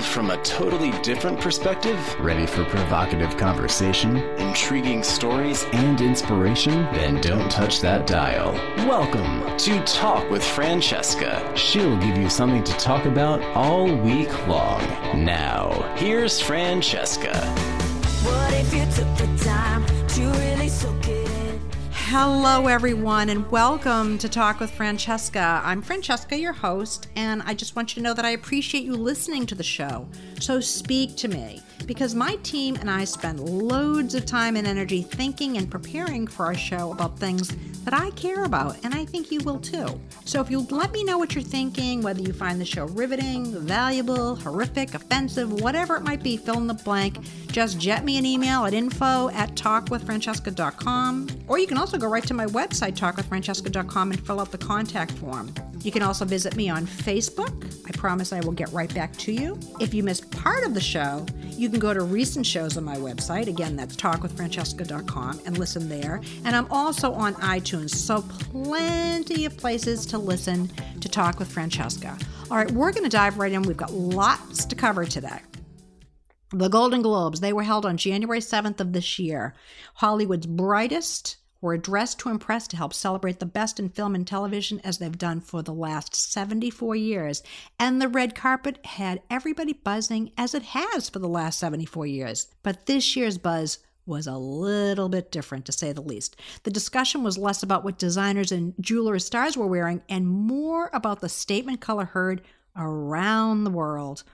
[0.00, 1.98] world from a totally different perspective?
[2.20, 5.64] Ready for provocative conversation Intriguing stories?
[5.72, 6.72] and inspiration?
[6.92, 8.52] Then don't touch that dial.
[8.88, 11.52] Welcome to Talk with Francesca.
[11.56, 14.80] She'll give you something to talk about all week long.
[15.14, 17.34] Now, here's Francesca.
[18.24, 21.19] What if you took the time to really soak it in?
[22.12, 25.62] Hello, everyone, and welcome to Talk with Francesca.
[25.64, 28.96] I'm Francesca, your host, and I just want you to know that I appreciate you
[28.96, 30.08] listening to the show.
[30.40, 35.02] So speak to me because my team and I spend loads of time and energy
[35.02, 39.32] thinking and preparing for our show about things that I care about, and I think
[39.32, 40.00] you will too.
[40.24, 43.58] So if you'll let me know what you're thinking, whether you find the show riveting,
[43.58, 48.24] valuable, horrific, offensive, whatever it might be, fill in the blank, just jet me an
[48.24, 54.12] email at info at talkwithfrancesca.com, or you can also go right to my website, talkwithfrancesca.com,
[54.12, 55.52] and fill out the contact form.
[55.82, 57.74] You can also visit me on Facebook.
[57.88, 59.58] I promise I will get right back to you.
[59.80, 61.26] If you missed part of the show,
[61.60, 63.48] you can go to recent shows on my website.
[63.48, 66.20] Again, that's talkwithfrancesca.com and listen there.
[66.44, 70.70] And I'm also on iTunes, so plenty of places to listen
[71.00, 72.16] to Talk with Francesca.
[72.50, 73.62] All right, we're going to dive right in.
[73.62, 75.40] We've got lots to cover today.
[76.52, 79.54] The Golden Globes, they were held on January 7th of this year.
[79.94, 84.80] Hollywood's brightest were dressed to impress to help celebrate the best in film and television
[84.80, 87.42] as they've done for the last 74 years.
[87.78, 92.48] And the red carpet had everybody buzzing as it has for the last 74 years.
[92.62, 96.36] But this year's buzz was a little bit different, to say the least.
[96.64, 101.20] The discussion was less about what designers and jewelry stars were wearing and more about
[101.20, 102.42] the statement color heard
[102.76, 104.24] around the world.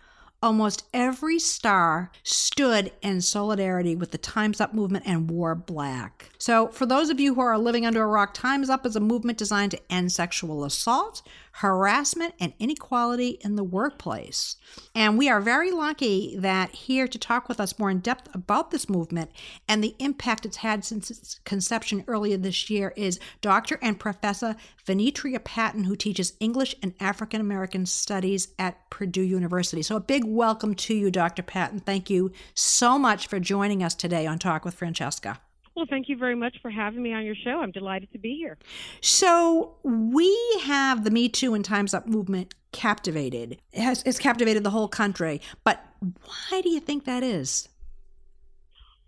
[0.47, 6.31] Almost every star stood in solidarity with the Time's Up movement and wore black.
[6.39, 9.01] So, for those of you who are living under a rock, Time's Up is a
[9.01, 11.23] movement designed to end sexual assault,
[11.61, 14.57] harassment, and inequality in the workplace.
[14.95, 18.71] And we are very lucky that here to talk with us more in depth about
[18.71, 19.31] this movement
[19.67, 23.79] and the impact it's had since its conception earlier this year is Dr.
[23.81, 24.55] and Professor
[24.87, 29.81] Venetria Patton, who teaches English and African American Studies at Purdue University.
[29.81, 31.43] So, a big welcome to you, Dr.
[31.43, 31.81] Patton.
[31.81, 35.41] Thank you so much for joining us today on Talk with Francesca.
[35.77, 37.61] Well, thank you very much for having me on your show.
[37.61, 38.57] I'm delighted to be here.
[39.03, 43.59] So we have the Me Too and Time's Up movement captivated.
[43.73, 45.43] It has it's captivated the whole country.
[45.65, 47.69] But why do you think that is?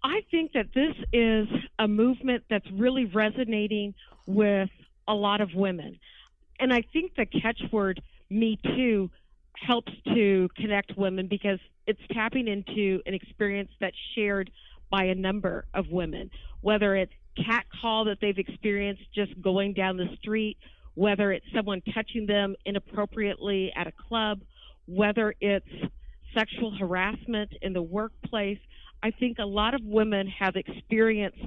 [0.05, 3.95] I think that this is a movement that's really resonating
[4.27, 4.69] with
[5.09, 5.99] a lot of women.
[6.61, 9.11] And I think the catchword Me Too
[9.55, 14.51] helps to connect women because it's tapping into an experience that's shared
[14.91, 19.97] by a number of women, whether it's cat call that they've experienced just going down
[19.97, 20.57] the street,
[20.95, 24.41] whether it's someone touching them inappropriately at a club,
[24.87, 25.69] whether it's
[26.35, 28.59] sexual harassment in the workplace.
[29.03, 31.39] I think a lot of women have experienced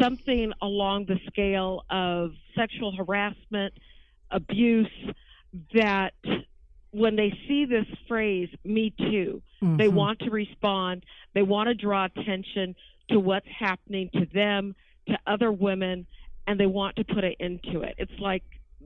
[0.00, 3.74] something along the scale of sexual harassment,
[4.30, 4.88] abuse,
[5.74, 6.14] that
[6.90, 9.92] when they see this phrase, me too, they Mhm.
[9.92, 11.04] want to respond.
[11.34, 12.74] They want to draw attention
[13.10, 14.74] to what's happening to them,
[15.08, 16.06] to other women,
[16.46, 17.94] and they want to put an end to it.
[17.98, 18.42] It's like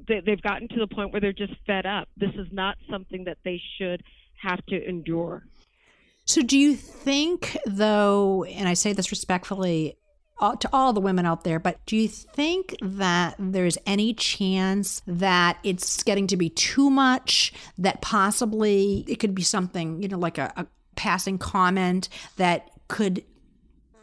[0.06, 2.09] they, they've gotten to the point where they're just fed up.
[2.16, 4.03] This is not something that they should
[4.37, 5.47] have to endure.
[6.26, 9.97] So do you think though, and I say this respectfully
[10.38, 15.02] all, to all the women out there, but do you think that there's any chance
[15.06, 20.19] that it's getting to be too much, that possibly it could be something, you know,
[20.19, 23.25] like a, a passing comment that could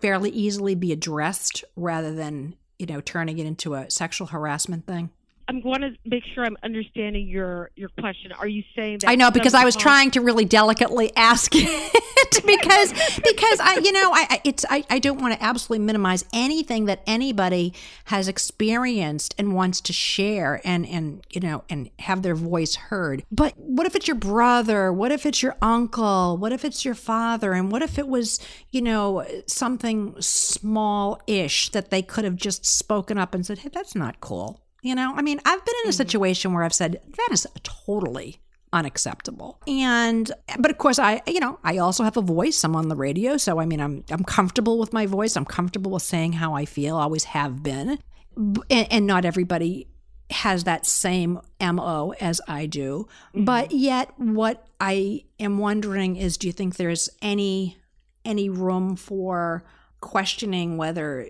[0.01, 5.09] fairly easily be addressed rather than, you know, turning it into a sexual harassment thing?
[5.47, 8.31] I'm going to make sure I'm understanding your your question.
[8.31, 12.45] Are you saying that I know because I was trying to really delicately ask it
[12.45, 12.93] because
[13.23, 17.01] because I you know I it's I, I don't want to absolutely minimize anything that
[17.05, 17.73] anybody
[18.05, 23.23] has experienced and wants to share and and you know and have their voice heard.
[23.31, 24.93] But what if it's your brother?
[24.93, 26.37] What if it's your uncle?
[26.37, 27.53] What if it's your father?
[27.53, 28.39] And what if it was
[28.71, 33.95] you know something small-ish that they could have just spoken up and said, "Hey, that's
[33.95, 35.97] not cool." You know, I mean, I've been in a mm-hmm.
[35.97, 38.39] situation where I've said, that is totally
[38.73, 39.59] unacceptable.
[39.67, 42.63] And but of course I you know, I also have a voice.
[42.63, 45.37] I'm on the radio, so I mean I'm I'm comfortable with my voice.
[45.37, 47.99] I'm comfortable with saying how I feel, always have been.
[48.35, 49.87] And, and not everybody
[50.31, 53.07] has that same MO as I do.
[53.35, 53.45] Mm-hmm.
[53.45, 57.77] But yet what I am wondering is do you think there's any
[58.25, 59.63] any room for
[60.01, 61.29] questioning whether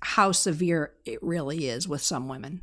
[0.00, 2.62] how severe it really is with some women?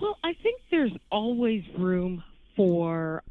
[0.00, 2.22] Well, I think there's always room
[2.56, 3.22] for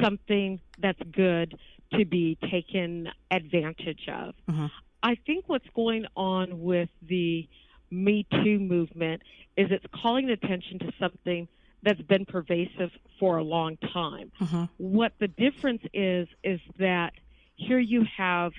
[0.00, 1.58] something that's good
[1.94, 4.34] to be taken advantage of.
[4.48, 4.66] Mm-hmm.
[5.02, 7.48] I think what's going on with the
[7.90, 9.22] Me Too movement
[9.56, 11.48] is it's calling attention to something
[11.82, 14.30] that's been pervasive for a long time.
[14.40, 14.64] Mm-hmm.
[14.76, 17.14] What the difference is, is that
[17.56, 18.52] here you have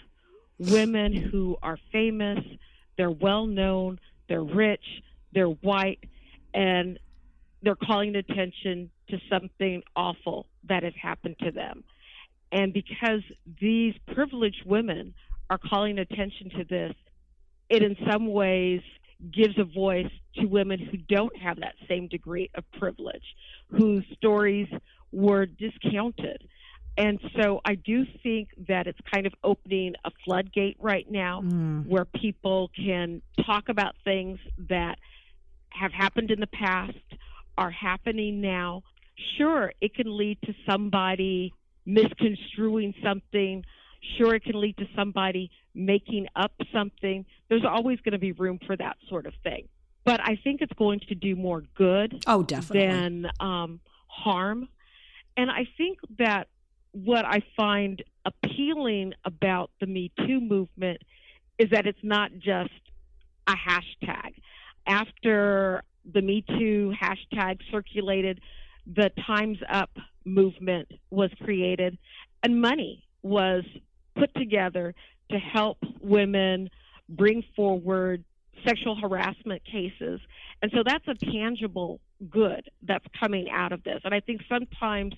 [0.58, 2.40] women who are famous,
[2.98, 5.04] they're well known, they're rich,
[5.34, 6.04] they're white,
[6.54, 7.00] and
[7.62, 11.84] they're calling attention to something awful that has happened to them.
[12.52, 13.22] And because
[13.60, 15.14] these privileged women
[15.50, 16.94] are calling attention to this,
[17.70, 18.82] it in some ways
[19.32, 23.24] gives a voice to women who don't have that same degree of privilege,
[23.70, 24.68] whose stories
[25.12, 26.48] were discounted.
[26.98, 31.88] And so I do think that it's kind of opening a floodgate right now mm.
[31.88, 34.98] where people can talk about things that
[35.70, 36.98] have happened in the past,
[37.62, 38.84] are happening now.
[39.38, 41.54] Sure, it can lead to somebody
[41.86, 43.64] misconstruing something.
[44.18, 47.26] Sure, it can lead to somebody making up something.
[47.50, 49.68] There's always going to be room for that sort of thing.
[50.04, 52.88] But I think it's going to do more good Oh, definitely.
[52.88, 54.68] than um, harm.
[55.38, 56.48] And I think that
[56.94, 61.02] what I find appealing about the Me Too movement
[61.60, 62.72] is that it's not just
[63.48, 64.34] a hashtag.
[64.88, 68.42] After the Me Too hashtag circulated,
[68.86, 69.92] the Time's Up
[70.26, 71.98] movement was created,
[72.44, 73.64] and money was
[74.16, 74.94] put together
[75.30, 76.70] to help women
[77.10, 78.24] bring forward
[78.66, 80.20] sexual harassment cases.
[80.62, 82.00] And so that's a tangible
[82.30, 84.02] good that's coming out of this.
[84.04, 85.16] And I think sometimes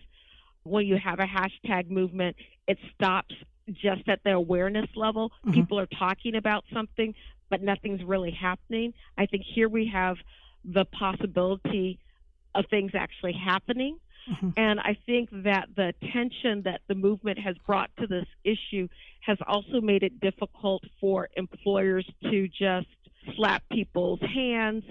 [0.64, 2.36] when you have a hashtag movement,
[2.68, 3.36] it stops
[3.70, 5.30] just at the awareness level.
[5.30, 5.52] Mm-hmm.
[5.52, 7.14] People are talking about something,
[7.50, 8.94] but nothing's really happening.
[9.18, 10.18] I think here we have
[10.65, 12.00] the possibility
[12.56, 13.98] of things actually happening.
[14.30, 14.50] Mm-hmm.
[14.56, 18.88] And I think that the attention that the movement has brought to this issue
[19.21, 22.88] has also made it difficult for employers to just
[23.36, 24.83] slap people's hands,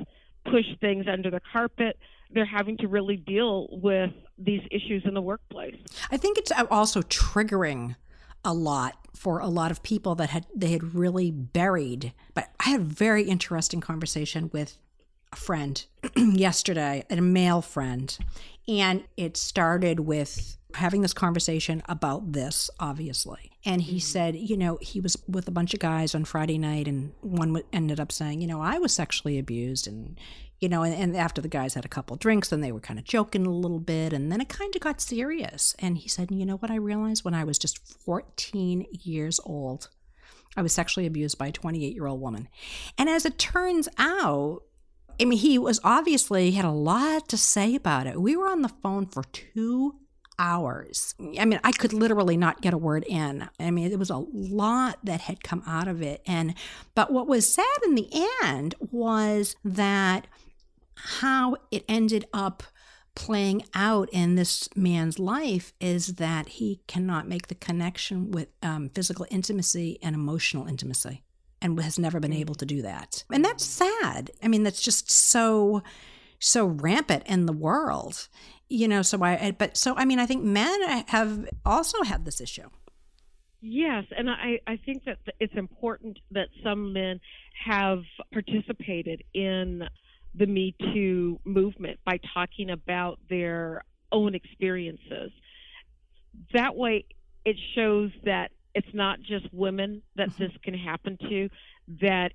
[0.45, 1.99] push things under the carpet.
[2.31, 5.77] They're having to really deal with these issues in the workplace.
[6.11, 7.97] I think it's also triggering
[8.45, 12.13] a lot for a lot of people that had they had really buried.
[12.35, 14.79] But I had a very interesting conversation with
[15.33, 15.85] a friend
[16.17, 18.17] yesterday, a male friend,
[18.69, 23.51] and it started with having this conversation about this, obviously.
[23.65, 24.03] And he mm.
[24.03, 27.63] said, you know, he was with a bunch of guys on Friday night, and one
[27.73, 30.19] ended up saying, you know, I was sexually abused, and
[30.61, 32.99] you know, and, and after the guys had a couple drinks, then they were kind
[32.99, 35.75] of joking a little bit, and then it kind of got serious.
[35.81, 39.89] And he said, you know what I realized when I was just 14 years old,
[40.57, 42.49] I was sexually abused by a 28 year old woman.
[42.97, 44.63] And as it turns out,
[45.23, 48.21] I mean, he was obviously he had a lot to say about it.
[48.21, 49.95] We were on the phone for two
[50.37, 51.15] hours.
[51.39, 53.49] I mean, I could literally not get a word in.
[53.61, 56.23] I mean, there was a lot that had come out of it.
[56.27, 56.57] And,
[56.97, 58.09] but what was sad in the
[58.43, 60.27] end was that
[60.97, 62.65] how it ended up
[63.15, 68.89] playing out in this man's life is that he cannot make the connection with um,
[68.89, 71.23] physical intimacy and emotional intimacy
[71.63, 72.41] and has never been mm.
[72.41, 73.25] able to do that.
[73.33, 74.31] And that's sad.
[74.43, 75.83] I mean, that's just so
[76.39, 78.29] so rampant in the world.
[78.69, 82.41] You know, so I but so I mean, I think men have also had this
[82.41, 82.69] issue.
[83.65, 87.21] Yes, and I, I think that it's important that some men
[87.65, 88.01] have
[88.33, 89.85] participated in
[90.35, 95.31] the Me Too movement by talking about their own experiences.
[96.53, 97.05] That way,
[97.45, 100.45] it shows that it's not just women that mm-hmm.
[100.45, 101.49] this can happen to,
[102.01, 102.33] that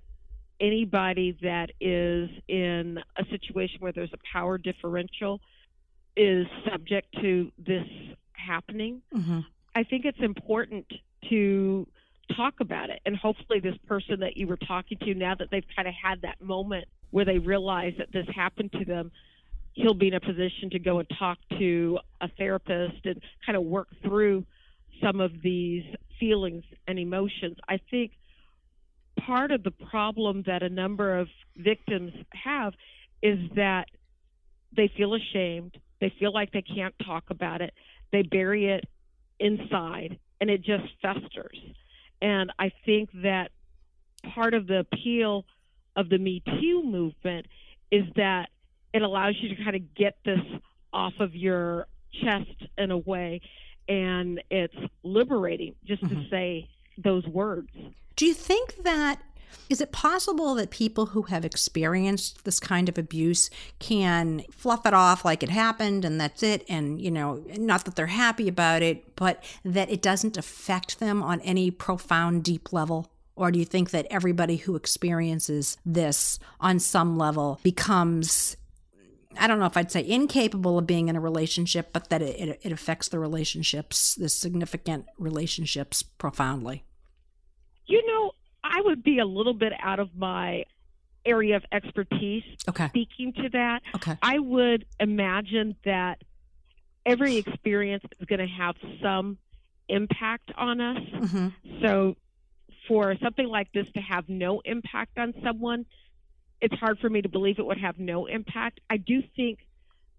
[0.59, 5.39] anybody that is in a situation where there's a power differential
[6.15, 7.87] is subject to this
[8.33, 9.01] happening.
[9.13, 9.39] Mm-hmm.
[9.75, 10.91] I think it's important
[11.29, 11.87] to
[12.35, 12.99] talk about it.
[13.05, 16.21] And hopefully, this person that you were talking to, now that they've kind of had
[16.23, 19.11] that moment where they realize that this happened to them,
[19.73, 23.63] he'll be in a position to go and talk to a therapist and kind of
[23.63, 24.45] work through
[25.01, 25.83] some of these
[26.19, 27.57] feelings and emotions.
[27.67, 28.11] I think
[29.25, 32.73] part of the problem that a number of victims have
[33.21, 33.87] is that
[34.75, 37.73] they feel ashamed, they feel like they can't talk about it,
[38.11, 38.85] they bury it
[39.39, 41.59] inside, and it just festers.
[42.21, 43.51] And I think that
[44.33, 45.45] part of the appeal
[45.95, 47.47] of the Me Too movement
[47.91, 48.49] is that
[48.93, 50.39] it allows you to kind of get this
[50.93, 51.87] off of your
[52.23, 53.41] chest in a way,
[53.87, 56.29] and it's liberating just to mm-hmm.
[56.29, 57.69] say those words.
[58.15, 59.21] Do you think that
[59.69, 64.93] Is it possible that people who have experienced this kind of abuse can fluff it
[64.93, 66.63] off like it happened and that's it?
[66.69, 71.21] And, you know, not that they're happy about it, but that it doesn't affect them
[71.21, 73.09] on any profound, deep level?
[73.35, 78.57] Or do you think that everybody who experiences this on some level becomes
[79.39, 82.59] I don't know if I'd say incapable of being in a relationship, but that it,
[82.61, 86.83] it, affects the relationships, the significant relationships profoundly.
[87.85, 88.31] You know,
[88.63, 90.65] I would be a little bit out of my
[91.25, 92.87] area of expertise okay.
[92.87, 93.81] speaking to that.
[93.95, 94.17] Okay.
[94.21, 96.21] I would imagine that
[97.05, 99.37] every experience is going to have some
[99.89, 100.97] impact on us.
[100.97, 101.81] Mm-hmm.
[101.81, 102.15] So
[102.87, 105.85] for something like this to have no impact on someone,
[106.61, 108.79] it's hard for me to believe it would have no impact.
[108.89, 109.59] I do think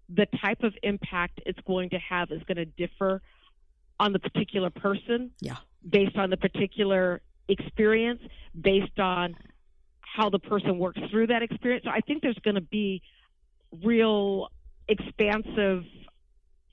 [0.07, 3.21] the type of impact it's going to have is going to differ
[3.99, 5.31] on the particular person.
[5.41, 5.57] Yeah.
[5.87, 8.21] Based on the particular experience,
[8.59, 9.35] based on
[10.01, 11.85] how the person works through that experience.
[11.85, 13.01] So I think there's going to be
[13.83, 14.49] real
[14.87, 15.83] expansive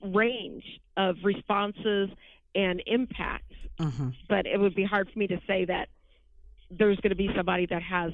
[0.01, 0.63] range
[0.95, 2.09] of responses
[2.55, 3.55] and impacts.
[3.79, 4.09] Mm-hmm.
[4.27, 5.89] But it would be hard for me to say that
[6.71, 8.11] there's going to be somebody that has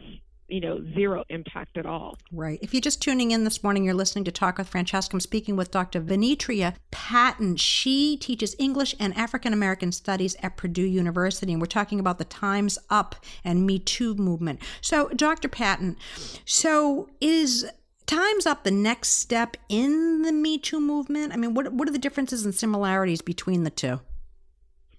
[0.53, 2.15] you know, zero impact at all.
[2.31, 2.59] Right.
[2.61, 5.15] If you're just tuning in this morning, you're listening to Talk with Francesca.
[5.15, 5.99] I'm speaking with Dr.
[5.99, 7.55] Venetria Patton.
[7.55, 12.25] She teaches English and African American Studies at Purdue University, and we're talking about the
[12.25, 14.61] Time's Up and Me Too movement.
[14.79, 15.47] So, Dr.
[15.47, 15.97] Patton,
[16.45, 17.65] so is
[18.05, 21.33] Time's Up the next step in the Me Too movement?
[21.33, 24.01] I mean, what what are the differences and similarities between the two?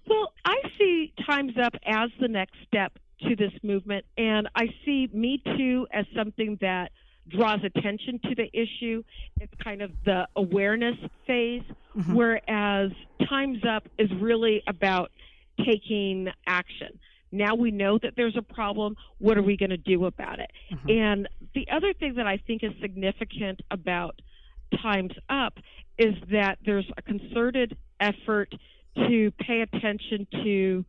[0.05, 4.05] Well, I see Time's Up as the next step to this movement.
[4.17, 6.91] And I see Me Too as something that
[7.27, 9.03] draws attention to the issue.
[9.39, 10.95] It's kind of the awareness
[11.25, 11.63] phase,
[11.95, 12.13] mm-hmm.
[12.13, 12.91] whereas
[13.27, 15.11] Time's Up is really about
[15.65, 16.99] taking action.
[17.31, 18.95] Now we know that there's a problem.
[19.17, 20.51] What are we going to do about it?
[20.71, 20.89] Mm-hmm.
[20.89, 24.21] And the other thing that I think is significant about
[24.81, 25.57] Time's Up
[25.97, 28.53] is that there's a concerted effort
[28.95, 30.85] to pay attention to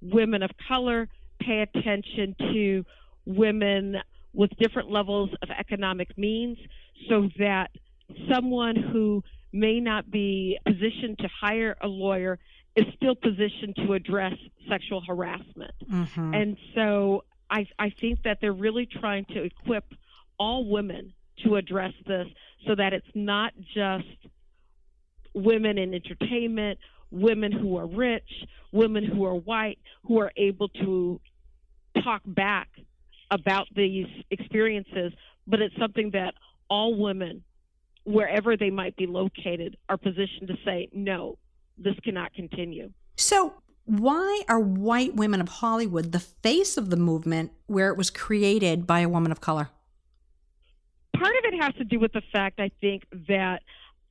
[0.00, 1.08] women of color,
[1.40, 2.84] pay attention to
[3.26, 3.96] women
[4.32, 6.58] with different levels of economic means
[7.08, 7.70] so that
[8.30, 9.22] someone who
[9.52, 12.38] may not be positioned to hire a lawyer
[12.76, 14.32] is still positioned to address
[14.68, 15.74] sexual harassment.
[15.88, 16.34] Mm-hmm.
[16.34, 19.84] And so I, I think that they're really trying to equip
[20.38, 21.12] all women
[21.44, 22.26] to address this
[22.66, 24.06] so that it's not just
[25.34, 26.78] women in entertainment,
[27.14, 28.28] women who are rich,
[28.72, 31.20] women who are white, who are able to
[32.02, 32.68] talk back
[33.30, 35.12] about these experiences,
[35.46, 36.34] but it's something that
[36.68, 37.44] all women,
[38.04, 41.38] wherever they might be located, are positioned to say, no,
[41.78, 42.90] this cannot continue.
[43.16, 43.54] So,
[43.86, 48.86] why are white women of Hollywood the face of the movement where it was created
[48.86, 49.68] by a woman of color?
[51.16, 53.62] Part of it has to do with the fact, I think, that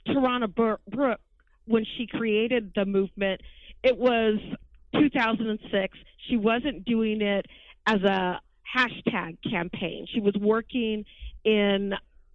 [0.07, 0.81] Tarana Burke,
[1.65, 3.41] when she created the movement,
[3.83, 4.37] it was
[4.93, 5.97] 2006.
[6.29, 7.45] She wasn't doing it
[7.85, 8.39] as a
[8.75, 10.07] hashtag campaign.
[10.13, 11.05] She was working
[11.43, 11.93] in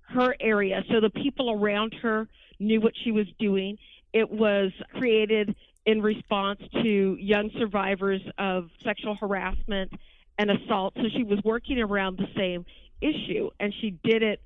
[0.09, 3.79] her area, so the people around her knew what she was doing.
[4.13, 5.55] It was created
[5.85, 9.93] in response to young survivors of sexual harassment
[10.39, 10.95] and assault.
[10.97, 12.65] So she was working around the same
[13.01, 14.43] issue, and she did it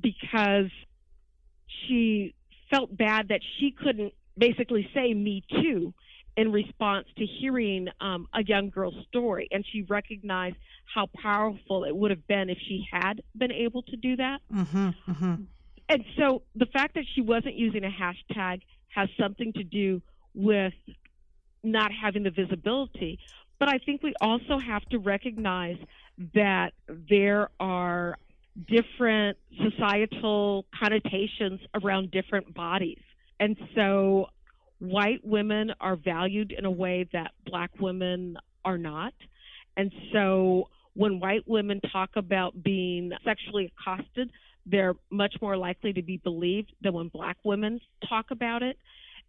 [0.00, 0.70] because
[1.66, 2.34] she
[2.70, 5.94] felt bad that she couldn't basically say me too
[6.36, 10.56] in response to hearing um, a young girl's story, and she recognized
[10.94, 14.40] how powerful it would have been if she had been able to do that.
[14.52, 15.34] Mm-hmm, mm-hmm.
[15.88, 20.02] And so the fact that she wasn't using a hashtag has something to do
[20.34, 20.74] with
[21.62, 23.18] not having the visibility.
[23.58, 25.78] But I think we also have to recognize
[26.34, 28.18] that there are
[28.68, 33.00] different societal connotations around different bodies.
[33.40, 34.26] And so
[34.78, 39.14] white women are valued in a way that black women are not.
[39.76, 44.30] And so when white women talk about being sexually accosted,
[44.64, 48.78] they're much more likely to be believed than when black women talk about it.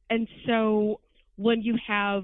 [0.10, 1.00] And so
[1.36, 2.24] when you have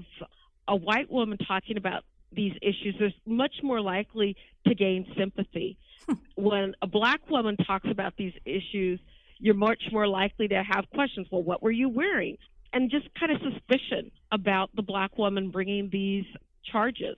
[0.66, 4.36] a white woman talking about these issues, there's much more likely
[4.66, 5.78] to gain sympathy.
[6.06, 6.14] Hmm.
[6.34, 9.00] when a black woman talks about these issues,
[9.44, 11.26] you're much more likely to have questions.
[11.30, 12.38] Well, what were you wearing?
[12.74, 16.24] and just kind of suspicion about the black woman bringing these
[16.70, 17.16] charges.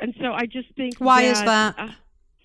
[0.00, 1.74] And so I just think why that, is that?
[1.78, 1.88] Uh,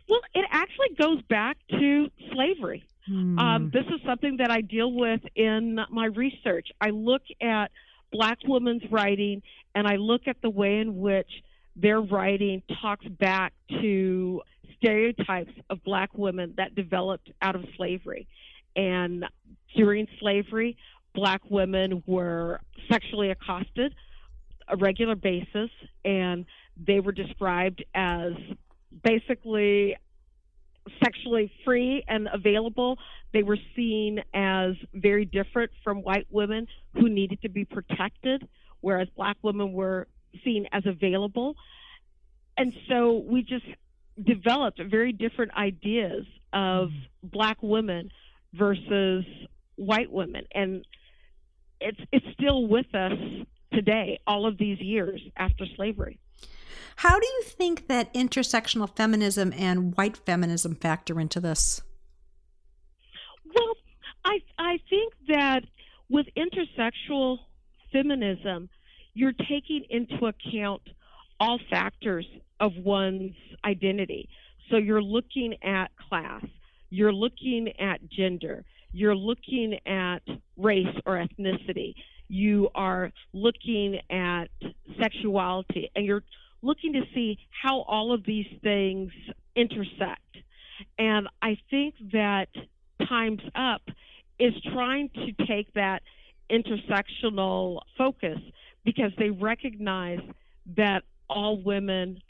[0.10, 2.84] well, it actually goes back to slavery.
[3.08, 3.40] Hmm.
[3.40, 6.68] Um, this is something that I deal with in my research.
[6.82, 7.72] I look at
[8.12, 9.42] black women's writing
[9.74, 11.30] and I look at the way in which
[11.78, 14.42] their writing talks back to
[14.78, 18.28] stereotypes of black women that developed out of slavery.
[18.76, 19.26] And
[19.76, 20.78] during slavery,
[21.14, 22.60] black women were
[22.92, 23.94] sexually accosted
[24.68, 25.70] a regular basis
[26.04, 26.46] and
[26.78, 28.34] they were described as
[29.04, 29.96] basically
[31.04, 32.98] sexually free and available.
[33.34, 38.48] They were seen as very different from white women who needed to be protected,
[38.82, 40.08] whereas black women were
[40.44, 41.56] seen as available.
[42.58, 43.66] And so we just
[44.22, 47.28] developed very different ideas of mm-hmm.
[47.28, 48.12] black women
[48.58, 49.26] versus
[49.76, 50.46] white women.
[50.54, 50.86] And
[51.82, 53.18] it's it's still with us
[53.74, 56.20] today, all of these years after slavery.
[56.98, 61.82] How do you think that intersectional feminism and white feminism factor into this?
[63.54, 63.74] Well,
[64.24, 65.64] I I think that
[66.10, 67.40] with intersectional
[67.92, 68.70] feminism,
[69.14, 70.82] you're taking into account
[71.40, 72.26] all factors
[72.60, 73.36] of one's
[73.66, 74.30] identity.
[74.70, 76.44] So you're looking at class,
[76.96, 80.20] you're looking at gender, you're looking at
[80.56, 81.94] race or ethnicity,
[82.30, 84.46] you are looking at
[85.02, 86.24] sexuality, and you're
[86.62, 89.12] looking to see how all of these things
[89.56, 90.38] intersect.
[90.98, 92.48] And I think that
[93.10, 93.82] Time's Up
[94.40, 96.02] is trying to take that
[96.50, 98.40] intersectional focus
[98.86, 100.20] because they recognize
[100.78, 102.22] that all women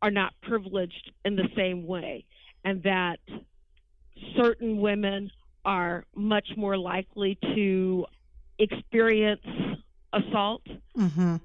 [0.00, 2.24] are not privileged in the same way
[2.64, 3.18] and that
[4.36, 5.30] certain women
[5.64, 8.06] are much more likely to
[8.58, 9.44] experience
[10.12, 10.62] assault.
[10.96, 11.36] Mm-hmm.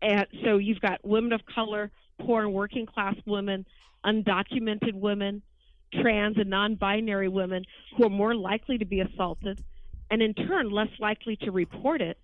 [0.00, 1.90] And so you've got women of color,
[2.20, 3.66] poor and working class women,
[4.04, 5.42] undocumented women,
[6.00, 7.64] trans and non binary women
[7.96, 9.62] who are more likely to be assaulted
[10.10, 12.18] and in turn less likely to report it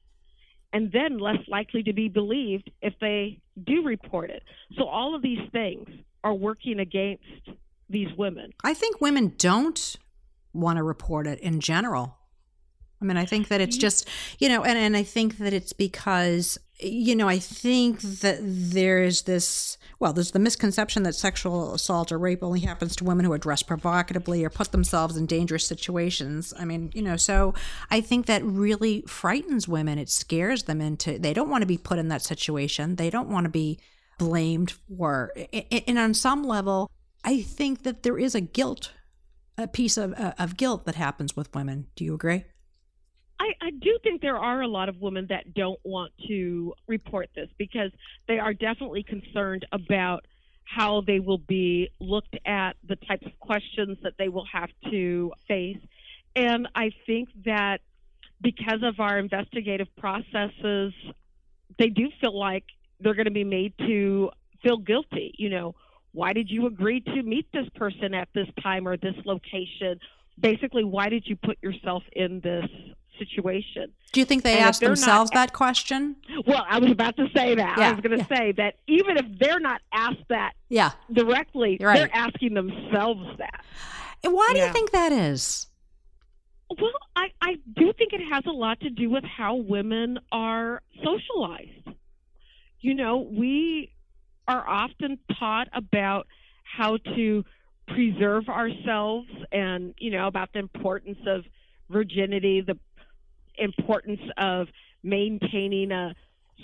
[0.73, 4.43] and then less likely to be believed if they do report it.
[4.77, 5.89] So all of these things
[6.23, 7.23] are working against
[7.89, 8.53] these women.
[8.63, 9.97] I think women don't
[10.53, 12.17] want to report it in general.
[13.03, 15.75] I mean, I think that it's just, you know, and, and I think that it's
[15.75, 21.75] because, you know, I think that there is this, well, there's the misconception that sexual
[21.75, 25.27] assault or rape only happens to women who are dressed provocatively or put themselves in
[25.27, 26.55] dangerous situations.
[26.59, 27.53] I mean, you know, so
[27.91, 29.99] I think that really frightens women.
[29.99, 32.97] It scares them into, they don't want to be put in that situation.
[32.97, 33.81] They don't want to be
[34.19, 35.33] blamed for,
[35.89, 36.91] and on some level,
[37.25, 38.93] I think that there is a guilt,
[39.57, 41.87] a piece of, uh, of guilt that happens with women.
[41.97, 42.45] Do you agree?
[43.41, 47.31] I, I do think there are a lot of women that don't want to report
[47.35, 47.91] this because
[48.29, 50.27] they are definitely concerned about
[50.65, 55.33] how they will be looked at, the types of questions that they will have to
[55.47, 55.79] face.
[56.37, 57.81] And I think that
[58.41, 60.93] because of our investigative processes,
[61.79, 62.65] they do feel like
[63.01, 64.31] they're going to be made to
[64.63, 65.35] feel guilty.
[65.39, 65.75] You know,
[66.15, 70.01] why did you agree to meet this person at this time or this location?
[70.41, 72.65] Basically, why did you put yourself in this
[73.19, 73.93] situation.
[74.13, 76.17] Do you think they And ask themselves not- that question?
[76.47, 77.79] Well, I was about to say that.
[77.79, 80.93] Yeah, I was going to say that even if they're not asked that Yeah.
[81.13, 81.97] directly, right.
[81.97, 83.65] they're asking themselves that.
[84.23, 85.69] And why do you think that is?
[86.71, 90.83] Well, I, I do think it has a lot to do with how women are
[91.05, 91.89] socialized.
[92.81, 93.93] You know, we
[94.47, 96.27] are often taught about
[96.65, 97.45] how to
[97.87, 101.45] preserve ourselves and, you know, about the importance of
[101.91, 102.79] virginity, the
[103.59, 104.69] importance of
[105.03, 106.15] maintaining a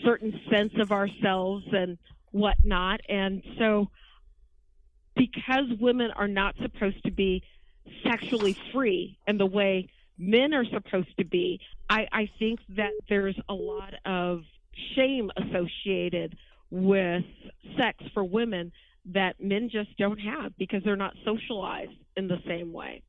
[0.04, 1.98] certain sense of ourselves and
[2.32, 3.00] whatnot.
[3.08, 3.88] And so,
[5.14, 7.42] because women are not supposed to be
[8.06, 9.88] sexually free in the way
[10.18, 14.42] men are supposed to be, I, I think that there's a lot of
[14.94, 16.36] shame associated
[16.70, 17.24] with
[17.76, 18.72] sex for women
[19.12, 23.02] that men just don't have because they're not socialized in the same way.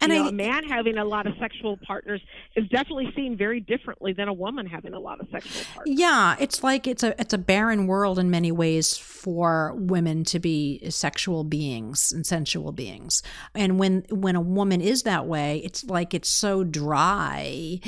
[0.00, 2.20] And you know, I- a man having a lot of sexual partners
[2.56, 5.98] is definitely seen very differently than a woman having a lot of sexual partners.
[5.98, 10.38] Yeah, it's like it's a it's a barren world in many ways for women to
[10.38, 13.22] be sexual beings and sensual beings.
[13.54, 17.80] And when when a woman is that way, it's like it's so dry.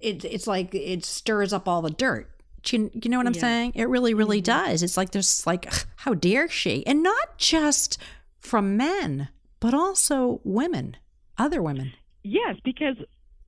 [0.00, 2.30] It it's like it stirs up all the dirt.
[2.64, 3.40] Do You, you know what I'm Yeah.
[3.40, 3.72] saying?
[3.74, 4.70] It really, really mm-hmm.
[4.70, 4.82] does.
[4.82, 6.86] It's like there's like, how dare she?
[6.86, 7.98] And not just
[8.40, 9.28] from men,
[9.60, 10.96] but also women,
[11.38, 11.92] other women.
[12.22, 12.96] Yes, because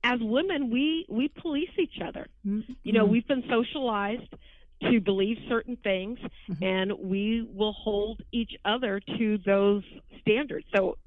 [0.03, 2.27] as women, we we police each other.
[2.83, 3.11] You know, mm-hmm.
[3.11, 4.33] we've been socialized
[4.83, 6.63] to believe certain things, mm-hmm.
[6.63, 9.83] and we will hold each other to those
[10.21, 10.65] standards.
[10.75, 10.97] So,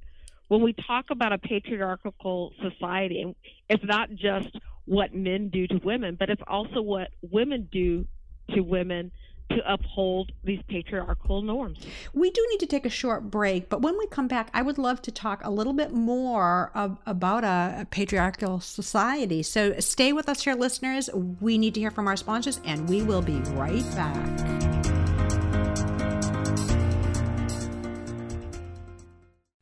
[0.49, 3.35] when we talk about a patriarchal society,
[3.68, 4.49] it's not just
[4.90, 8.05] what men do to women, but it's also what women do
[8.53, 9.12] to women
[9.48, 11.79] to uphold these patriarchal norms.
[12.12, 14.79] We do need to take a short break, but when we come back, I would
[14.79, 19.44] love to talk a little bit more of, about a, a patriarchal society.
[19.44, 21.09] So stay with us here, listeners.
[21.40, 24.61] We need to hear from our sponsors, and we will be right back.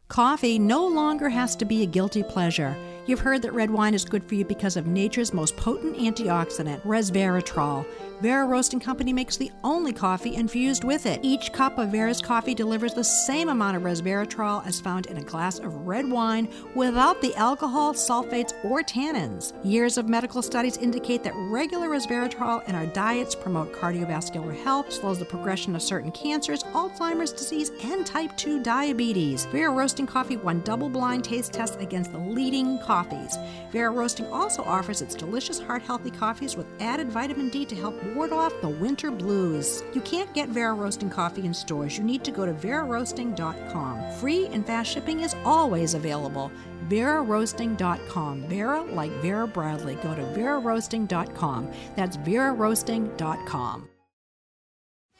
[0.08, 2.74] Coffee no longer has to be a guilty pleasure.
[3.08, 6.82] You've heard that red wine is good for you because of nature's most potent antioxidant,
[6.82, 7.86] resveratrol.
[8.20, 11.20] Vera Roasting Company makes the only coffee infused with it.
[11.22, 15.22] Each cup of Vera's coffee delivers the same amount of resveratrol as found in a
[15.22, 19.52] glass of red wine without the alcohol, sulfates, or tannins.
[19.64, 25.20] Years of medical studies indicate that regular resveratrol in our diets promote cardiovascular health, slows
[25.20, 29.44] the progression of certain cancers, Alzheimer's disease, and type 2 diabetes.
[29.46, 33.38] Vera Roasting Coffee won double blind taste tests against the leading coffees.
[33.70, 37.94] Vera Roasting also offers its delicious heart healthy coffees with added vitamin D to help
[38.14, 39.82] ward off the winter blues.
[39.92, 41.96] You can't get Vera Roasting coffee in stores.
[41.98, 44.12] You need to go to veraroasting.com.
[44.12, 46.50] Free and fast shipping is always available.
[46.88, 48.42] veraroasting.com.
[48.48, 49.96] Vera like Vera Bradley.
[49.96, 51.70] Go to veraroasting.com.
[51.96, 53.88] That's veraroasting.com.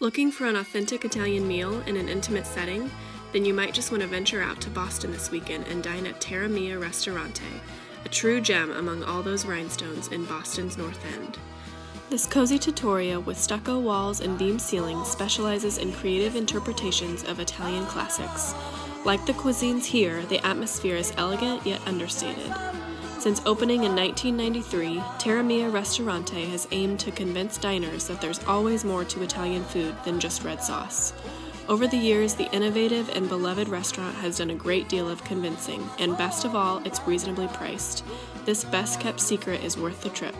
[0.01, 2.89] Looking for an authentic Italian meal in an intimate setting?
[3.33, 6.21] Then you might just want to venture out to Boston this weekend and dine at
[6.21, 7.43] Terra Mia Ristorante,
[8.05, 11.39] a true gem among all those rhinestones in Boston's North End.
[12.11, 17.85] This cozy trattoria with stucco walls and beam ceilings specializes in creative interpretations of Italian
[17.85, 18.55] classics.
[19.05, 22.51] Like the cuisines here, the atmosphere is elegant yet understated.
[23.19, 28.87] Since opening in 1993, Terra Mia Ristorante has aimed to convince diners that there's always
[28.87, 31.13] more to Italian food than just red sauce.
[31.69, 35.87] Over the years, the innovative and beloved restaurant has done a great deal of convincing,
[35.99, 38.03] and best of all, it's reasonably priced.
[38.47, 40.35] This best kept secret is worth the trip.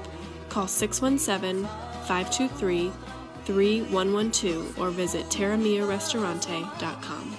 [0.49, 1.65] Call 617
[2.07, 2.91] 523
[3.45, 7.37] 3112 or visit terramiaristorante.com.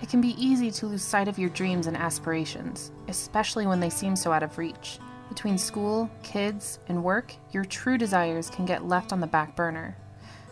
[0.00, 3.88] It can be easy to lose sight of your dreams and aspirations, especially when they
[3.88, 4.98] seem so out of reach.
[5.30, 9.96] Between school, kids, and work, your true desires can get left on the back burner.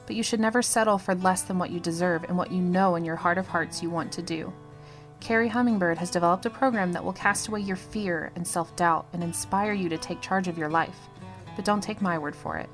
[0.06, 2.96] But you should never settle for less than what you deserve and what you know
[2.96, 4.52] in your heart of hearts you want to do.
[5.22, 9.06] Carrie Hummingbird has developed a program that will cast away your fear and self doubt
[9.12, 10.98] and inspire you to take charge of your life.
[11.54, 12.68] But don't take my word for it.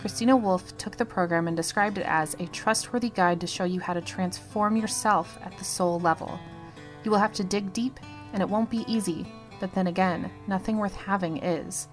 [0.00, 3.78] Christina Wolf took the program and described it as a trustworthy guide to show you
[3.78, 6.40] how to transform yourself at the soul level.
[7.04, 8.00] You will have to dig deep,
[8.32, 9.24] and it won't be easy,
[9.60, 11.86] but then again, nothing worth having is.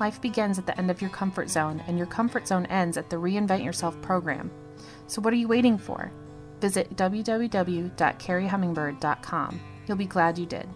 [0.00, 3.10] Life begins at the end of your comfort zone, and your comfort zone ends at
[3.10, 4.50] the Reinvent Yourself program.
[5.08, 6.10] So, what are you waiting for?
[6.62, 9.60] Visit www.carriehummingbird.com.
[9.86, 10.68] You'll be glad you did.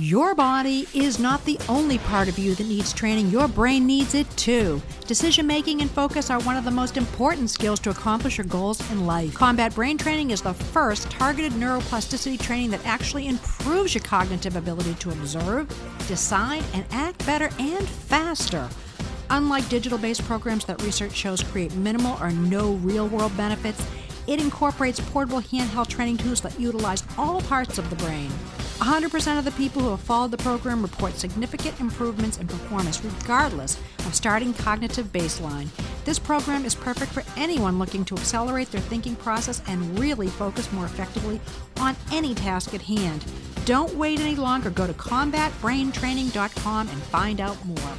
[0.00, 3.28] Your body is not the only part of you that needs training.
[3.28, 4.80] Your brain needs it too.
[5.06, 8.80] Decision making and focus are one of the most important skills to accomplish your goals
[8.90, 9.34] in life.
[9.34, 14.94] Combat Brain Training is the first targeted neuroplasticity training that actually improves your cognitive ability
[14.94, 15.68] to observe,
[16.06, 18.66] decide, and act better and faster.
[19.30, 23.86] Unlike digital based programs that research shows create minimal or no real world benefits,
[24.26, 28.30] it incorporates portable handheld training tools that utilize all parts of the brain.
[28.78, 33.76] 100% of the people who have followed the program report significant improvements in performance regardless
[34.06, 35.68] of starting cognitive baseline.
[36.04, 40.72] This program is perfect for anyone looking to accelerate their thinking process and really focus
[40.72, 41.40] more effectively
[41.80, 43.24] on any task at hand.
[43.64, 44.70] Don't wait any longer.
[44.70, 47.94] Go to combatbraintraining.com and find out more.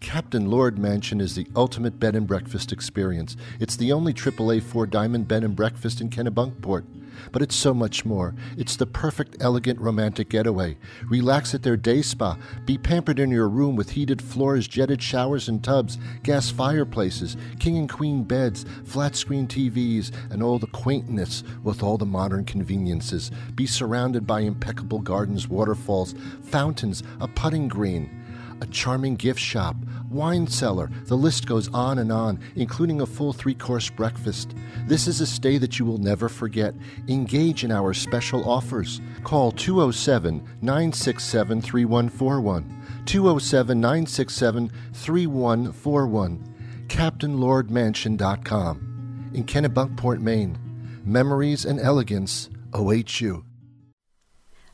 [0.00, 3.36] Captain Lord Mansion is the ultimate bed and breakfast experience.
[3.58, 6.84] It's the only AAA four diamond bed and breakfast in Kennebunkport.
[7.32, 8.34] But it's so much more.
[8.56, 10.78] It's the perfect, elegant, romantic getaway.
[11.08, 12.38] Relax at their day spa.
[12.64, 17.76] Be pampered in your room with heated floors, jetted showers and tubs, gas fireplaces, king
[17.76, 23.32] and queen beds, flat screen TVs, and all the quaintness with all the modern conveniences.
[23.56, 28.18] Be surrounded by impeccable gardens, waterfalls, fountains, a putting green
[28.60, 29.76] a charming gift shop,
[30.10, 30.90] wine cellar.
[31.04, 34.54] The list goes on and on, including a full three course breakfast.
[34.86, 36.74] This is a stay that you will never forget.
[37.08, 39.00] Engage in our special offers.
[39.24, 43.04] Call 207 967 3141.
[43.06, 46.54] 207 967 3141.
[46.88, 49.30] CaptainLordMansion.com.
[49.34, 50.58] In Kennebunkport, Maine.
[51.04, 53.44] Memories and elegance await you.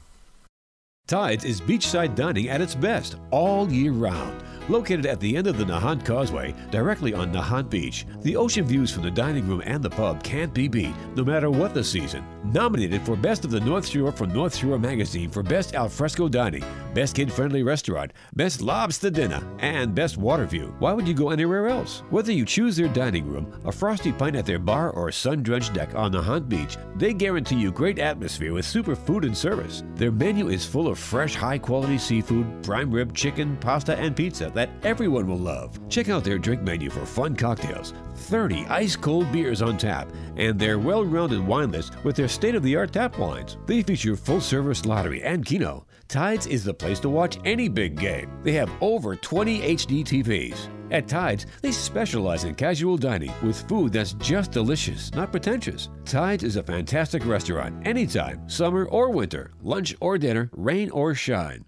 [1.09, 4.43] Tides is beachside dining at its best all year round.
[4.69, 8.91] Located at the end of the Nahant Causeway, directly on Nahant Beach, the ocean views
[8.91, 12.23] from the dining room and the pub can't be beat, no matter what the season.
[12.53, 16.63] Nominated for Best of the North Shore from North Shore Magazine for Best Alfresco Dining,
[16.93, 20.75] Best Kid Friendly Restaurant, Best Lobster Dinner, and Best Water View.
[20.77, 22.03] Why would you go anywhere else?
[22.11, 25.41] Whether you choose their dining room, a frosty pint at their bar, or a sun
[25.41, 29.81] drenched deck on Nahant Beach, they guarantee you great atmosphere with super food and service.
[29.95, 34.51] Their menu is full of fresh, high quality seafood, prime rib, chicken, pasta, and pizza
[34.53, 35.79] that everyone will love.
[35.89, 40.59] Check out their drink menu for fun cocktails, 30 ice cold beers on tap, and
[40.59, 43.57] their well rounded wine list with their state of the art tap wines.
[43.65, 45.85] They feature full service lottery and keno.
[46.07, 48.31] Tides is the place to watch any big game.
[48.43, 50.78] They have over 20 HD TVs.
[50.91, 55.89] At Tides, they specialize in casual dining with food that's just delicious, not pretentious.
[56.03, 61.65] Tides is a fantastic restaurant anytime, summer or winter, lunch or dinner, rain or shine.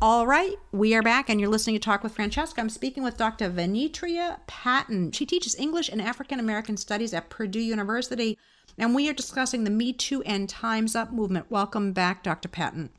[0.00, 2.60] All right, we are back, and you're listening to Talk with Francesca.
[2.60, 3.48] I'm speaking with Dr.
[3.50, 5.12] Venetria Patton.
[5.12, 8.38] She teaches English and African American Studies at Purdue University,
[8.76, 11.50] and we are discussing the Me Too and Time's Up movement.
[11.50, 12.48] Welcome back, Dr.
[12.48, 12.90] Patton.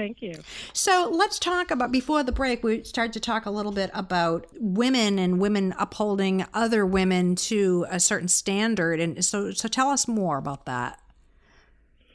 [0.00, 0.32] Thank you.
[0.72, 2.64] So let's talk about before the break.
[2.64, 7.84] We started to talk a little bit about women and women upholding other women to
[7.90, 11.02] a certain standard, and so so tell us more about that.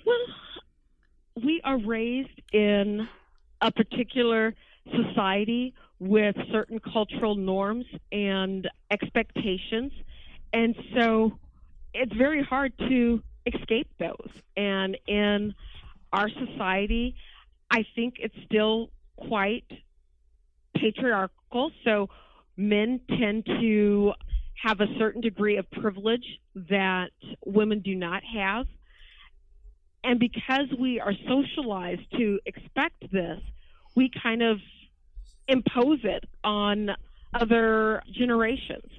[0.04, 0.18] Well,
[1.44, 3.08] we are raised in
[3.62, 4.56] a particular
[4.90, 9.92] society with certain cultural norms and expectations.
[10.54, 11.38] And so
[11.94, 14.32] it's very hard to escape those.
[14.58, 15.54] And in
[16.12, 17.16] our society,
[17.70, 19.66] I think it's still quite
[20.76, 21.72] patriarchal.
[21.84, 22.10] So
[22.58, 24.14] men tend to
[24.64, 26.26] have a certain degree of privilege
[26.56, 27.12] that
[27.46, 28.66] women do not have.
[30.04, 33.40] And because we are socialized to expect this,
[33.96, 34.60] we kind of
[35.48, 36.92] impose it on
[37.34, 38.90] other generations.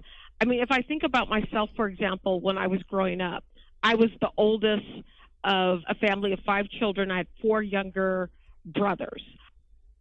[0.40, 3.44] I mean, if I think about myself, for example, when I was growing up,
[3.82, 4.84] I was the oldest
[5.44, 7.10] of a family of five children.
[7.10, 8.30] I had four younger
[8.66, 9.22] brothers.